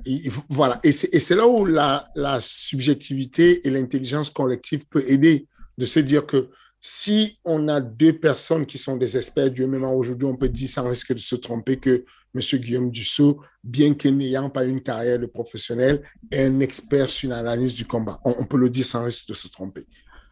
[0.49, 2.07] voilà, et c'est là où la,
[2.39, 8.65] subjectivité et l'intelligence collective peut aider, de se dire que si on a deux personnes
[8.65, 11.77] qui sont des experts du MMA aujourd'hui, on peut dire sans risque de se tromper
[11.77, 12.05] que
[12.37, 12.59] M.
[12.59, 17.75] Guillaume Dussault, bien que n'ayant pas une carrière de professionnel, est un expert sur l'analyse
[17.75, 18.19] du combat.
[18.25, 19.85] On, peut le dire sans risque de se tromper.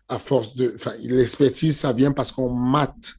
[0.08, 3.16] À force de, l'expertise, ça vient parce qu'on mate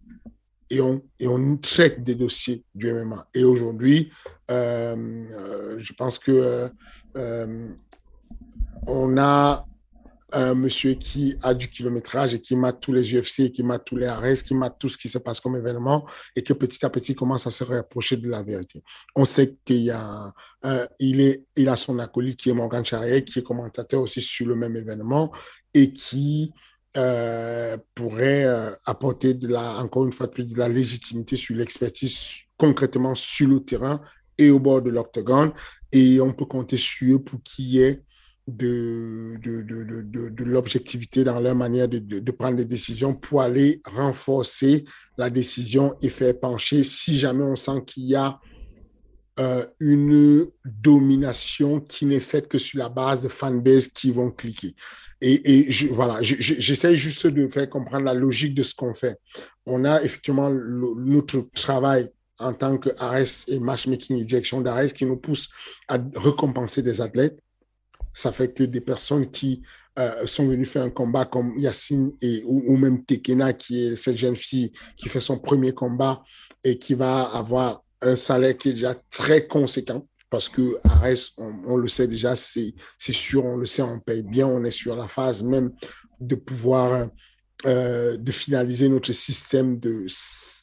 [0.70, 3.28] et on, et on traite des dossiers du MMA.
[3.34, 4.10] Et aujourd'hui,
[4.50, 4.96] euh,
[5.32, 6.70] euh, je pense que
[7.16, 7.68] euh,
[8.86, 9.66] on a
[10.32, 13.96] un monsieur qui a du kilométrage et qui mate tous les UFC, qui mate tous
[13.96, 16.90] les arrêts, qui mate tout ce qui se passe comme événement et que petit à
[16.90, 18.82] petit commence à se rapprocher de la vérité.
[19.14, 20.32] On sait qu'il y a,
[20.98, 24.46] il est, il a son acolyte qui est Morgan Charrier, qui est commentateur aussi sur
[24.46, 25.32] le même événement
[25.74, 26.52] et qui
[26.96, 33.14] euh, pourrait euh, apporter de encore une fois plus de la légitimité sur l'expertise concrètement
[33.14, 34.00] sur le terrain
[34.38, 35.52] et au bord de l'octogone.
[35.92, 38.02] Et on peut compter sur eux pour qu'il y ait
[38.46, 43.80] de, de, de, de, de l'objectivité dans leur manière de, prendre des décisions pour aller
[43.84, 44.84] renforcer
[45.18, 48.38] la décision et faire pencher si jamais on sent qu'il y a
[49.38, 54.74] euh, une domination qui n'est faite que sur la base de fanbase qui vont cliquer.
[55.20, 59.18] Et, et voilà, j'essaie juste de faire comprendre la logique de ce qu'on fait.
[59.64, 65.06] On a effectivement notre travail en tant que ARS et matchmaking et direction d'ARS qui
[65.06, 65.48] nous pousse
[65.88, 67.38] à récompenser des athlètes
[68.16, 69.62] ça fait que des personnes qui
[69.98, 74.16] euh, sont venues faire un combat comme Yacine et, ou, même Tekena, qui est cette
[74.16, 76.22] jeune fille qui fait son premier combat
[76.64, 80.06] et qui va avoir un salaire qui est déjà très conséquent.
[80.30, 84.22] Parce que Ares, on, on le sait déjà, c'est sûr, on le sait, on paye
[84.22, 85.70] bien, on est sur la phase même
[86.18, 87.08] de pouvoir
[87.64, 90.06] euh, de finaliser notre système de,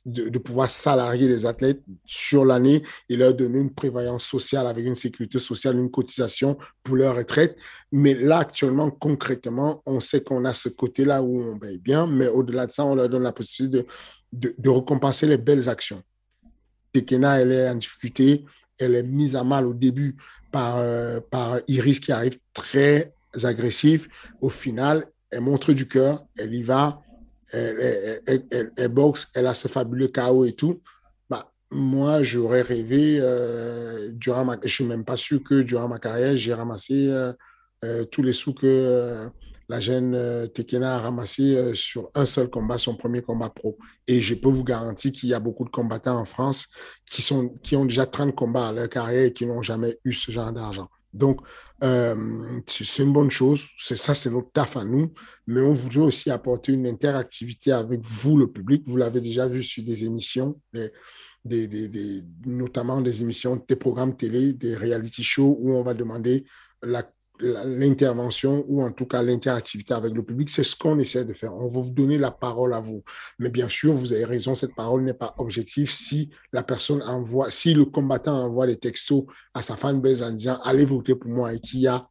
[0.05, 4.93] de, pouvoir salarier les athlètes sur l'année et leur donner une prévoyance sociale avec une
[4.93, 7.57] sécurité sociale, une cotisation pour leur retraite.
[7.91, 12.27] Mais là, actuellement, concrètement, on sait qu'on a ce côté-là où on paye bien, mais
[12.27, 13.87] au-delà de ça, on leur donne la possibilité
[14.31, 16.03] de, de, récompenser les belles actions.
[16.93, 18.45] Tekena, elle est en difficulté.
[18.77, 20.15] Elle est mise à mal au début
[20.51, 24.07] par, euh, par Iris qui arrive très agressif.
[24.41, 27.01] Au final, elle montre du cœur, elle y va,
[27.51, 30.81] elle, boxe, elle a ce fabuleux chaos et tout.
[31.29, 36.37] Bah, moi, j'aurais rêvé, euh, durant je suis même pas sûr que durant ma carrière,
[36.37, 37.33] j'ai ramassé euh,
[37.83, 39.29] euh, tous les sous que
[39.69, 43.77] la jeune Tekena a ramassé sur un seul combat, son premier combat pro.
[44.07, 46.67] Et je peux vous garantir qu'il y a beaucoup de combattants en France
[47.05, 50.13] qui, sont, qui ont déjà 30 combats à leur carrière et qui n'ont jamais eu
[50.13, 50.89] ce genre d'argent.
[51.13, 51.41] Donc,
[51.83, 53.67] euh, c'est une bonne chose.
[53.77, 55.13] C'est ça, c'est notre taf à nous.
[55.47, 58.83] Mais on voudrait aussi apporter une interactivité avec vous, le public.
[58.85, 60.91] Vous l'avez déjà vu sur des émissions, des,
[62.45, 66.45] notamment des émissions, des programmes télé, des reality shows où on va demander
[66.81, 67.03] la
[67.39, 71.53] l'intervention ou en tout cas l'interactivité avec le public, c'est ce qu'on essaie de faire.
[71.55, 73.03] On va vous donner la parole à vous.
[73.39, 77.49] Mais bien sûr, vous avez raison, cette parole n'est pas objective si la personne envoie,
[77.51, 79.23] si le combattant envoie des textos
[79.53, 82.07] à sa fanbase en disant allez voter pour moi et qu'il y a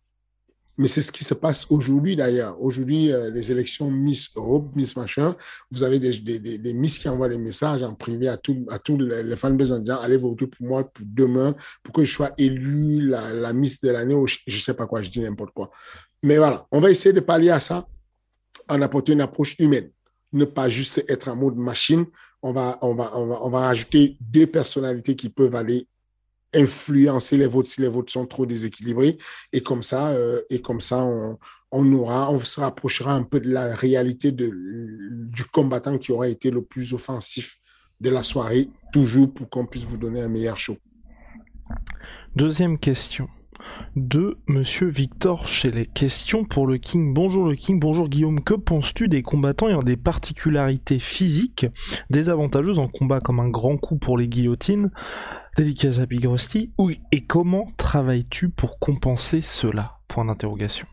[0.78, 2.60] mais c'est ce qui se passe aujourd'hui d'ailleurs.
[2.62, 5.34] Aujourd'hui, euh, les élections Miss Europe, Miss Machin,
[5.70, 9.72] vous avez des, Miss qui envoient des messages en privé à tous les, les fanbases
[9.72, 13.90] en allez voter pour moi pour demain, pour que je sois élu la, Miss de
[13.90, 15.70] l'année ou je, ne sais pas quoi, je dis n'importe quoi.
[16.22, 17.86] Mais voilà, on va essayer de pallier à ça
[18.68, 19.90] en apportant une approche humaine.
[20.32, 22.06] Ne pas juste être en mode machine.
[22.42, 25.86] On va, on va, on va, on va rajouter deux personnalités qui peuvent aller
[26.55, 29.18] influencer les votes si les votes sont trop déséquilibrés.
[29.53, 31.38] Et comme ça, euh, et comme ça on,
[31.70, 34.50] on, aura, on se rapprochera un peu de la réalité de,
[35.30, 37.59] du combattant qui aura été le plus offensif
[38.00, 40.76] de la soirée, toujours pour qu'on puisse vous donner un meilleur show.
[42.34, 43.28] Deuxième question
[43.96, 47.14] de Monsieur Victor chez les questions pour le King.
[47.14, 48.42] Bonjour le King, bonjour Guillaume.
[48.42, 51.66] Que penses-tu des combattants ayant des particularités physiques
[52.10, 54.90] désavantageuses en combat comme un grand coup pour les guillotines?
[55.56, 56.72] Dédicace à Big Rusty.
[56.78, 59.98] Oui, et comment travailles-tu pour compenser cela?
[60.08, 60.86] Point d'interrogation.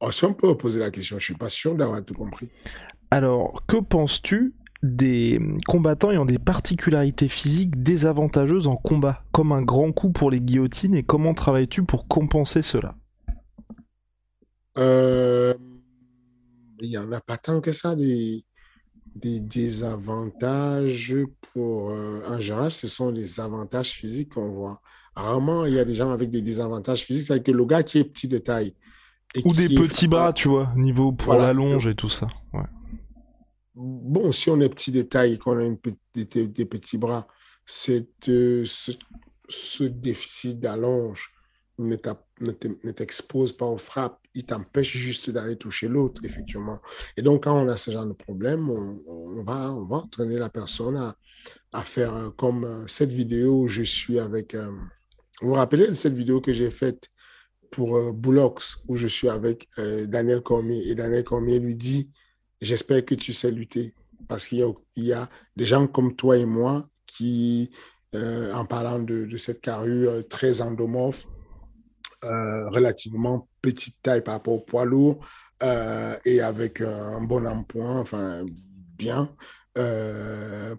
[0.00, 2.50] Oh, si on peut poser la question, je suis pas sûr d'avoir tout compris.
[3.10, 4.54] Alors, que penses-tu
[4.84, 10.42] des combattants ayant des particularités physiques désavantageuses en combat, comme un grand coup pour les
[10.42, 12.94] guillotines, et comment travailles-tu pour compenser cela?
[14.76, 15.54] Euh,
[16.80, 18.44] Il n'y en a pas tant que ça des,
[19.16, 21.16] des désavantages
[21.54, 21.90] pour...
[21.90, 24.82] Euh, en général, ce sont les avantages physiques qu'on voit.
[25.16, 28.00] Rarement, il y a des gens avec des désavantages physiques, c'est que le gars qui
[28.00, 28.74] est petit de taille.
[29.44, 32.26] Ou des petits bras, tu vois, niveau pour la longe et tout ça.
[32.52, 32.60] Ouais
[33.74, 35.76] bon, si on est petit détail, qu'on a
[36.14, 37.26] des, petits bras,
[37.88, 41.32] euh, ce, déficit d'allonge
[41.78, 41.96] ne
[42.92, 46.80] t'expose pas aux frappes, il t'empêche juste d'aller toucher l'autre, effectivement.
[47.16, 50.50] Et donc, quand on a ce genre de problème, on, va, on va entraîner la
[50.50, 51.16] personne à,
[51.72, 54.54] à faire euh, comme euh, cette vidéo où je suis avec...
[54.54, 57.10] vous vous rappelez de cette vidéo que j'ai faite
[57.70, 58.12] pour euh,
[58.88, 62.08] où je suis avec Daniel Cormier, et Daniel Cormier lui dit
[62.64, 63.94] j'espère que tu sais lutter
[64.28, 64.64] parce qu'il
[64.96, 67.70] y, a des gens comme toi et moi qui,
[68.14, 71.26] euh, en parlant de, cette carrure très endomorphe,
[72.24, 75.24] euh, relativement petite taille par rapport au poids lourd
[75.62, 78.44] euh, et avec un bon emploi, enfin
[78.96, 79.34] bien,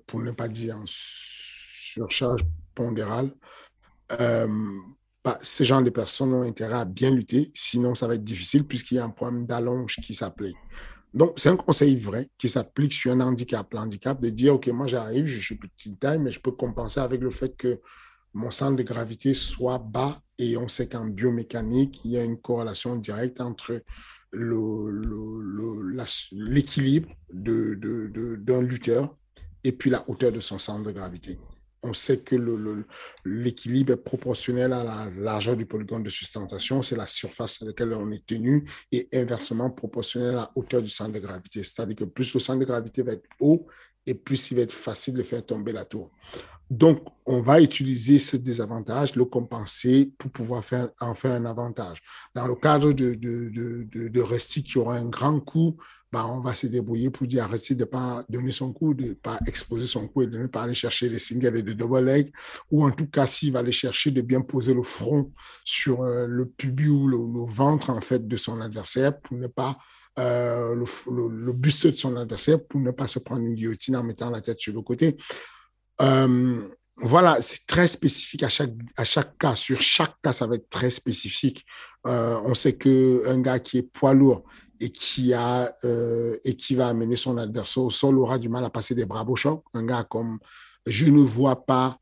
[0.08, 2.42] pour ne pas dire en surcharge
[2.74, 3.32] pondérale,
[4.10, 8.66] bah, ces gens de personnes ont intérêt à bien lutter, sinon ça va être difficile
[8.66, 10.54] puisqu'il y a un problème d'allonge qui s'appelait.
[11.16, 13.74] Donc, c'est un conseil vrai qui s'applique sur un handicap.
[13.74, 17.22] L'handicap de dire, OK, moi j'arrive, je suis petite taille, mais je peux compenser avec
[17.22, 17.80] le fait que
[18.34, 22.38] mon centre de gravité soit bas et on sait qu'en biomécanique, il y a une
[22.38, 23.82] corrélation directe entre
[26.34, 29.16] l'équilibre de, d'un lutteur
[29.64, 31.40] et puis la hauteur de son centre de gravité
[31.86, 32.36] on sait que
[33.24, 37.94] l'équilibre est proportionnel à la largeur du polygone de sustentation, c'est la surface à laquelle
[37.94, 41.64] on est tenu, et inversement proportionnel à la hauteur du centre de gravité.
[41.64, 43.68] C'est-à-dire que plus le centre de gravité va être haut,
[44.06, 46.12] et plus il va être facile de faire tomber la tour.
[46.70, 50.64] Donc, on va utiliser ce désavantage, le compenser pour pouvoir
[51.00, 52.00] en faire un avantage.
[52.34, 55.78] Dans le cadre de, de, qui aura un grand coup,
[56.16, 59.10] bah, on va se débrouiller pour dire Resti de ne pas donner son coup, de
[59.10, 61.76] ne pas exposer son coup et de ne pas aller chercher les singles et les
[61.76, 62.32] double leg,
[62.72, 65.34] ou en tout cas, s'il va aller chercher de bien poser le front
[65.66, 67.18] sur euh, le pubis ou le,
[67.52, 69.78] ventre, en fait, de son adversaire pour ne pas
[70.18, 74.30] euh, le, buste de son adversaire pour ne pas se prendre une guillotine en mettant
[74.30, 75.18] la tête sur le côté.
[76.02, 79.58] Euh, voilà, c'est très spécifique à chaque, à chaque cas.
[79.58, 81.66] Sur chaque cas, ça va être très spécifique.
[82.06, 84.46] On sait que un gars qui est poids lourd
[84.80, 88.66] et qui a euh, et qui va amener son adversaire au sol aura du mal
[88.66, 89.64] à passer des bras choc.
[89.74, 90.40] Un gars comme
[90.86, 92.00] je ne vois pas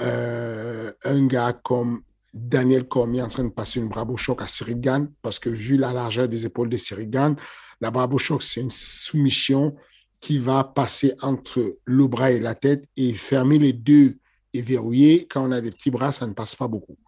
[0.00, 2.02] un gars comme
[2.34, 5.92] Daniel Cormier en train de passer une Bravo Choc à Sirigan, parce que vu la
[5.92, 7.36] largeur des épaules de Sirigan,
[7.80, 9.76] la Bravo Choc, c'est une soumission
[10.20, 14.16] qui va passer entre le bras et la tête et fermer les deux
[14.52, 15.26] et verrouiller.
[15.28, 16.98] Quand on a des petits bras, ça ne passe pas beaucoup.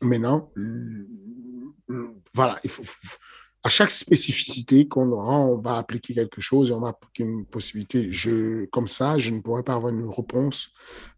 [0.00, 0.50] Maintenant,
[2.34, 2.84] voilà, il faut,
[3.64, 7.44] à chaque spécificité qu'on aura, on va appliquer quelque chose et on va appliquer une
[7.44, 8.08] possibilité.
[8.70, 10.70] Comme ça, je ne pourrais pas avoir une réponse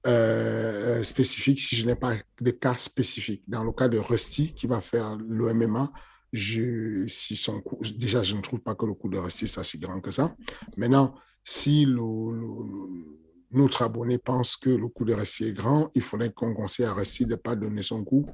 [0.06, 3.42] euh, spécifique si je n'ai pas de cas spécifiques.
[3.46, 5.90] Dans le cas de Rusty, qui va faire le MMA,
[6.32, 7.62] je, si son
[7.96, 10.34] déjà, je ne trouve pas que le coût de Rusty soit si grand que ça.
[10.76, 11.14] Maintenant,
[11.44, 11.86] si
[13.50, 16.94] notre abonné pense que le coût de Rusty est grand, il faudrait qu'on conseille à
[16.94, 18.26] Rusty de ne pas donner son coût.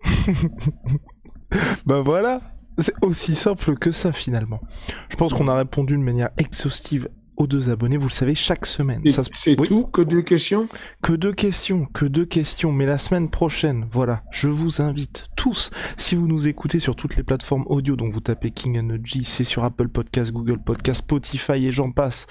[1.86, 2.40] ben voilà,
[2.78, 4.60] c'est aussi simple que ça finalement.
[5.08, 8.66] Je pense qu'on a répondu de manière exhaustive aux deux abonnés, vous le savez, chaque
[8.66, 9.02] semaine.
[9.32, 10.68] C'est tout Que deux questions?
[11.02, 12.72] Que deux questions, que deux questions.
[12.72, 17.16] Mais la semaine prochaine, voilà, je vous invite tous, si vous nous écoutez sur toutes
[17.16, 21.66] les plateformes audio, donc vous tapez King Energy, c'est sur Apple Podcast, Google Podcast, Spotify
[21.66, 22.26] et j'en passe.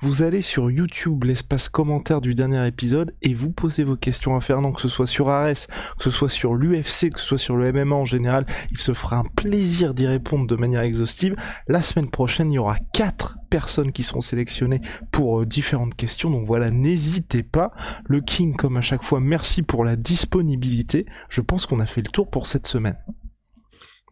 [0.00, 4.40] Vous allez sur YouTube, l'espace commentaire du dernier épisode, et vous posez vos questions à
[4.40, 5.66] Fernand, que ce soit sur Ares,
[5.98, 8.46] que ce soit sur l'UFC, que ce soit sur le MMA en général.
[8.70, 11.36] Il se fera un plaisir d'y répondre de manière exhaustive.
[11.68, 14.80] La semaine prochaine, il y aura quatre personnes qui seront sélectionnées
[15.10, 16.30] pour euh, différentes questions.
[16.30, 17.72] Donc voilà, n'hésitez pas.
[18.06, 21.06] Le King, comme à chaque fois, merci pour la disponibilité.
[21.28, 22.98] Je pense qu'on a fait le tour pour cette semaine.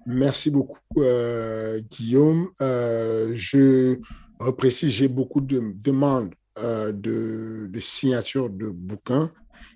[0.07, 2.49] Merci beaucoup, euh, Guillaume.
[2.61, 3.99] Euh, je
[4.41, 9.31] reprécise, j'ai beaucoup de demandes de, de signatures de bouquins.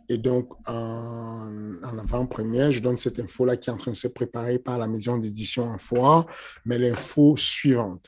[0.09, 1.48] Et donc, en,
[1.82, 5.18] avant-première, je donne cette info-là qui est en train de se préparer par la maison
[5.18, 6.26] d'édition en.
[6.64, 8.07] Mais l'info suivante.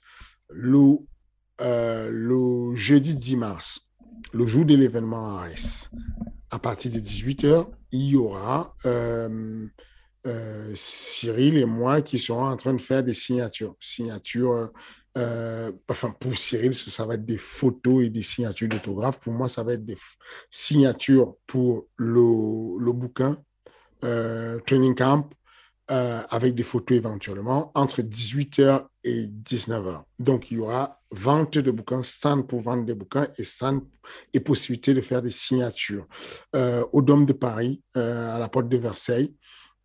[0.49, 0.99] Le
[1.61, 3.91] euh, le jeudi 10 mars,
[4.33, 5.91] le jour de l'événement ARS,
[6.51, 9.67] à partir de 18h, il y aura euh,
[10.27, 13.75] euh, Cyril et moi qui serons en train de faire des signatures.
[13.81, 14.73] Signatures,
[15.89, 19.19] enfin pour Cyril, ça va être des photos et des signatures d'autographes.
[19.19, 19.97] Pour moi, ça va être des
[20.49, 23.37] signatures pour le, le bouquin
[24.01, 25.29] Training Camp
[25.89, 30.05] avec des photos éventuellement entre 18h et 19h.
[30.21, 33.81] Donc, il y aura vente de bouquins, stand pour vendre des bouquins et stand
[34.33, 36.07] et possibilité de faire des signatures
[36.55, 39.35] euh, au Dôme de Paris, euh, à la porte de Versailles.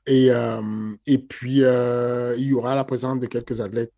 [0.06, 3.94] Et, euh, et puis, il y aura la présence de quelques athlètes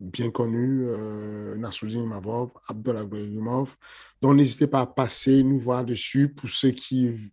[0.00, 6.50] bien connus, euh, Nassoudine Mavov, Abdullah Donc, n'hésitez pas à passer, nous voir dessus pour
[6.50, 7.32] ceux qui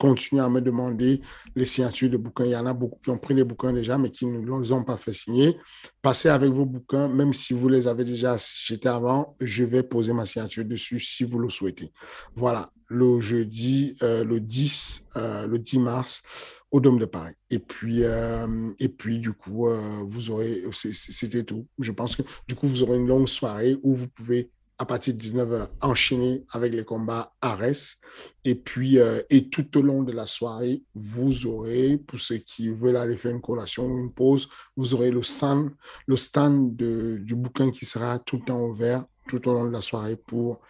[0.00, 1.20] continuent à me demander
[1.54, 2.46] les signatures de bouquins.
[2.46, 4.72] Il y en a beaucoup qui ont pris les bouquins déjà, mais qui ne les
[4.72, 5.58] ont pas fait signer.
[6.00, 10.14] Passez avec vos bouquins, même si vous les avez déjà achetés avant, je vais poser
[10.14, 11.92] ma signature dessus si vous le souhaitez.
[12.34, 16.22] Voilà, le jeudi, euh, le 10, euh, le 10 mars,
[16.70, 17.34] au Dôme de Paris.
[17.50, 19.68] Et puis, euh, et puis du coup,
[20.06, 21.66] vous aurez, c'était tout.
[21.78, 24.50] Je pense que du coup, vous aurez une longue soirée où vous pouvez
[24.80, 27.98] à partir de 19h, enchaîner avec les combats Ares.
[28.46, 32.70] Et puis, euh, et tout au long de la soirée, vous aurez, pour ceux qui
[32.70, 35.70] veulent aller faire une collation ou une pause, vous aurez le stand,
[36.06, 39.70] le stand de, du bouquin qui sera tout le temps ouvert tout au long de
[39.70, 40.60] la soirée pour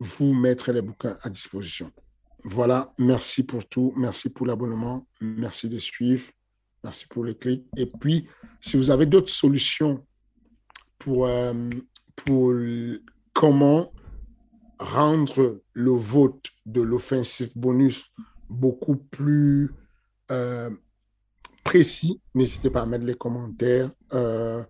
[0.00, 1.92] vous mettre les bouquins à disposition.
[2.42, 6.24] Voilà, merci pour tout, merci pour l'abonnement, merci de suivre,
[6.82, 7.64] merci pour les clics.
[7.76, 10.04] Et puis, si vous avez d'autres solutions
[10.98, 11.54] pour, euh,
[12.16, 12.52] pour
[13.32, 13.92] comment
[14.78, 18.10] rendre le vote de l'offensive bonus
[18.48, 19.70] beaucoup plus
[20.30, 20.70] euh,
[21.64, 24.62] précis, n'hésitez pas à mettre les commentaires euh,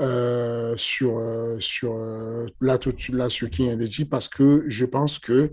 [0.00, 1.20] euh, sur,
[1.60, 1.96] sur
[2.60, 5.52] là tout de suite là sur King Energy parce que je pense que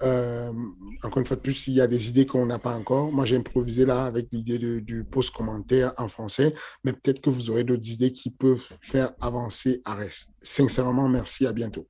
[0.00, 3.10] encore une fois de plus, il y a des idées qu'on n'a pas encore.
[3.10, 6.54] Moi, j'ai improvisé là avec l'idée du post commentaire en français,
[6.84, 10.28] mais peut-être que vous aurez d'autres idées qui peuvent faire avancer Arès.
[10.40, 11.88] Sincèrement, merci, à bientôt.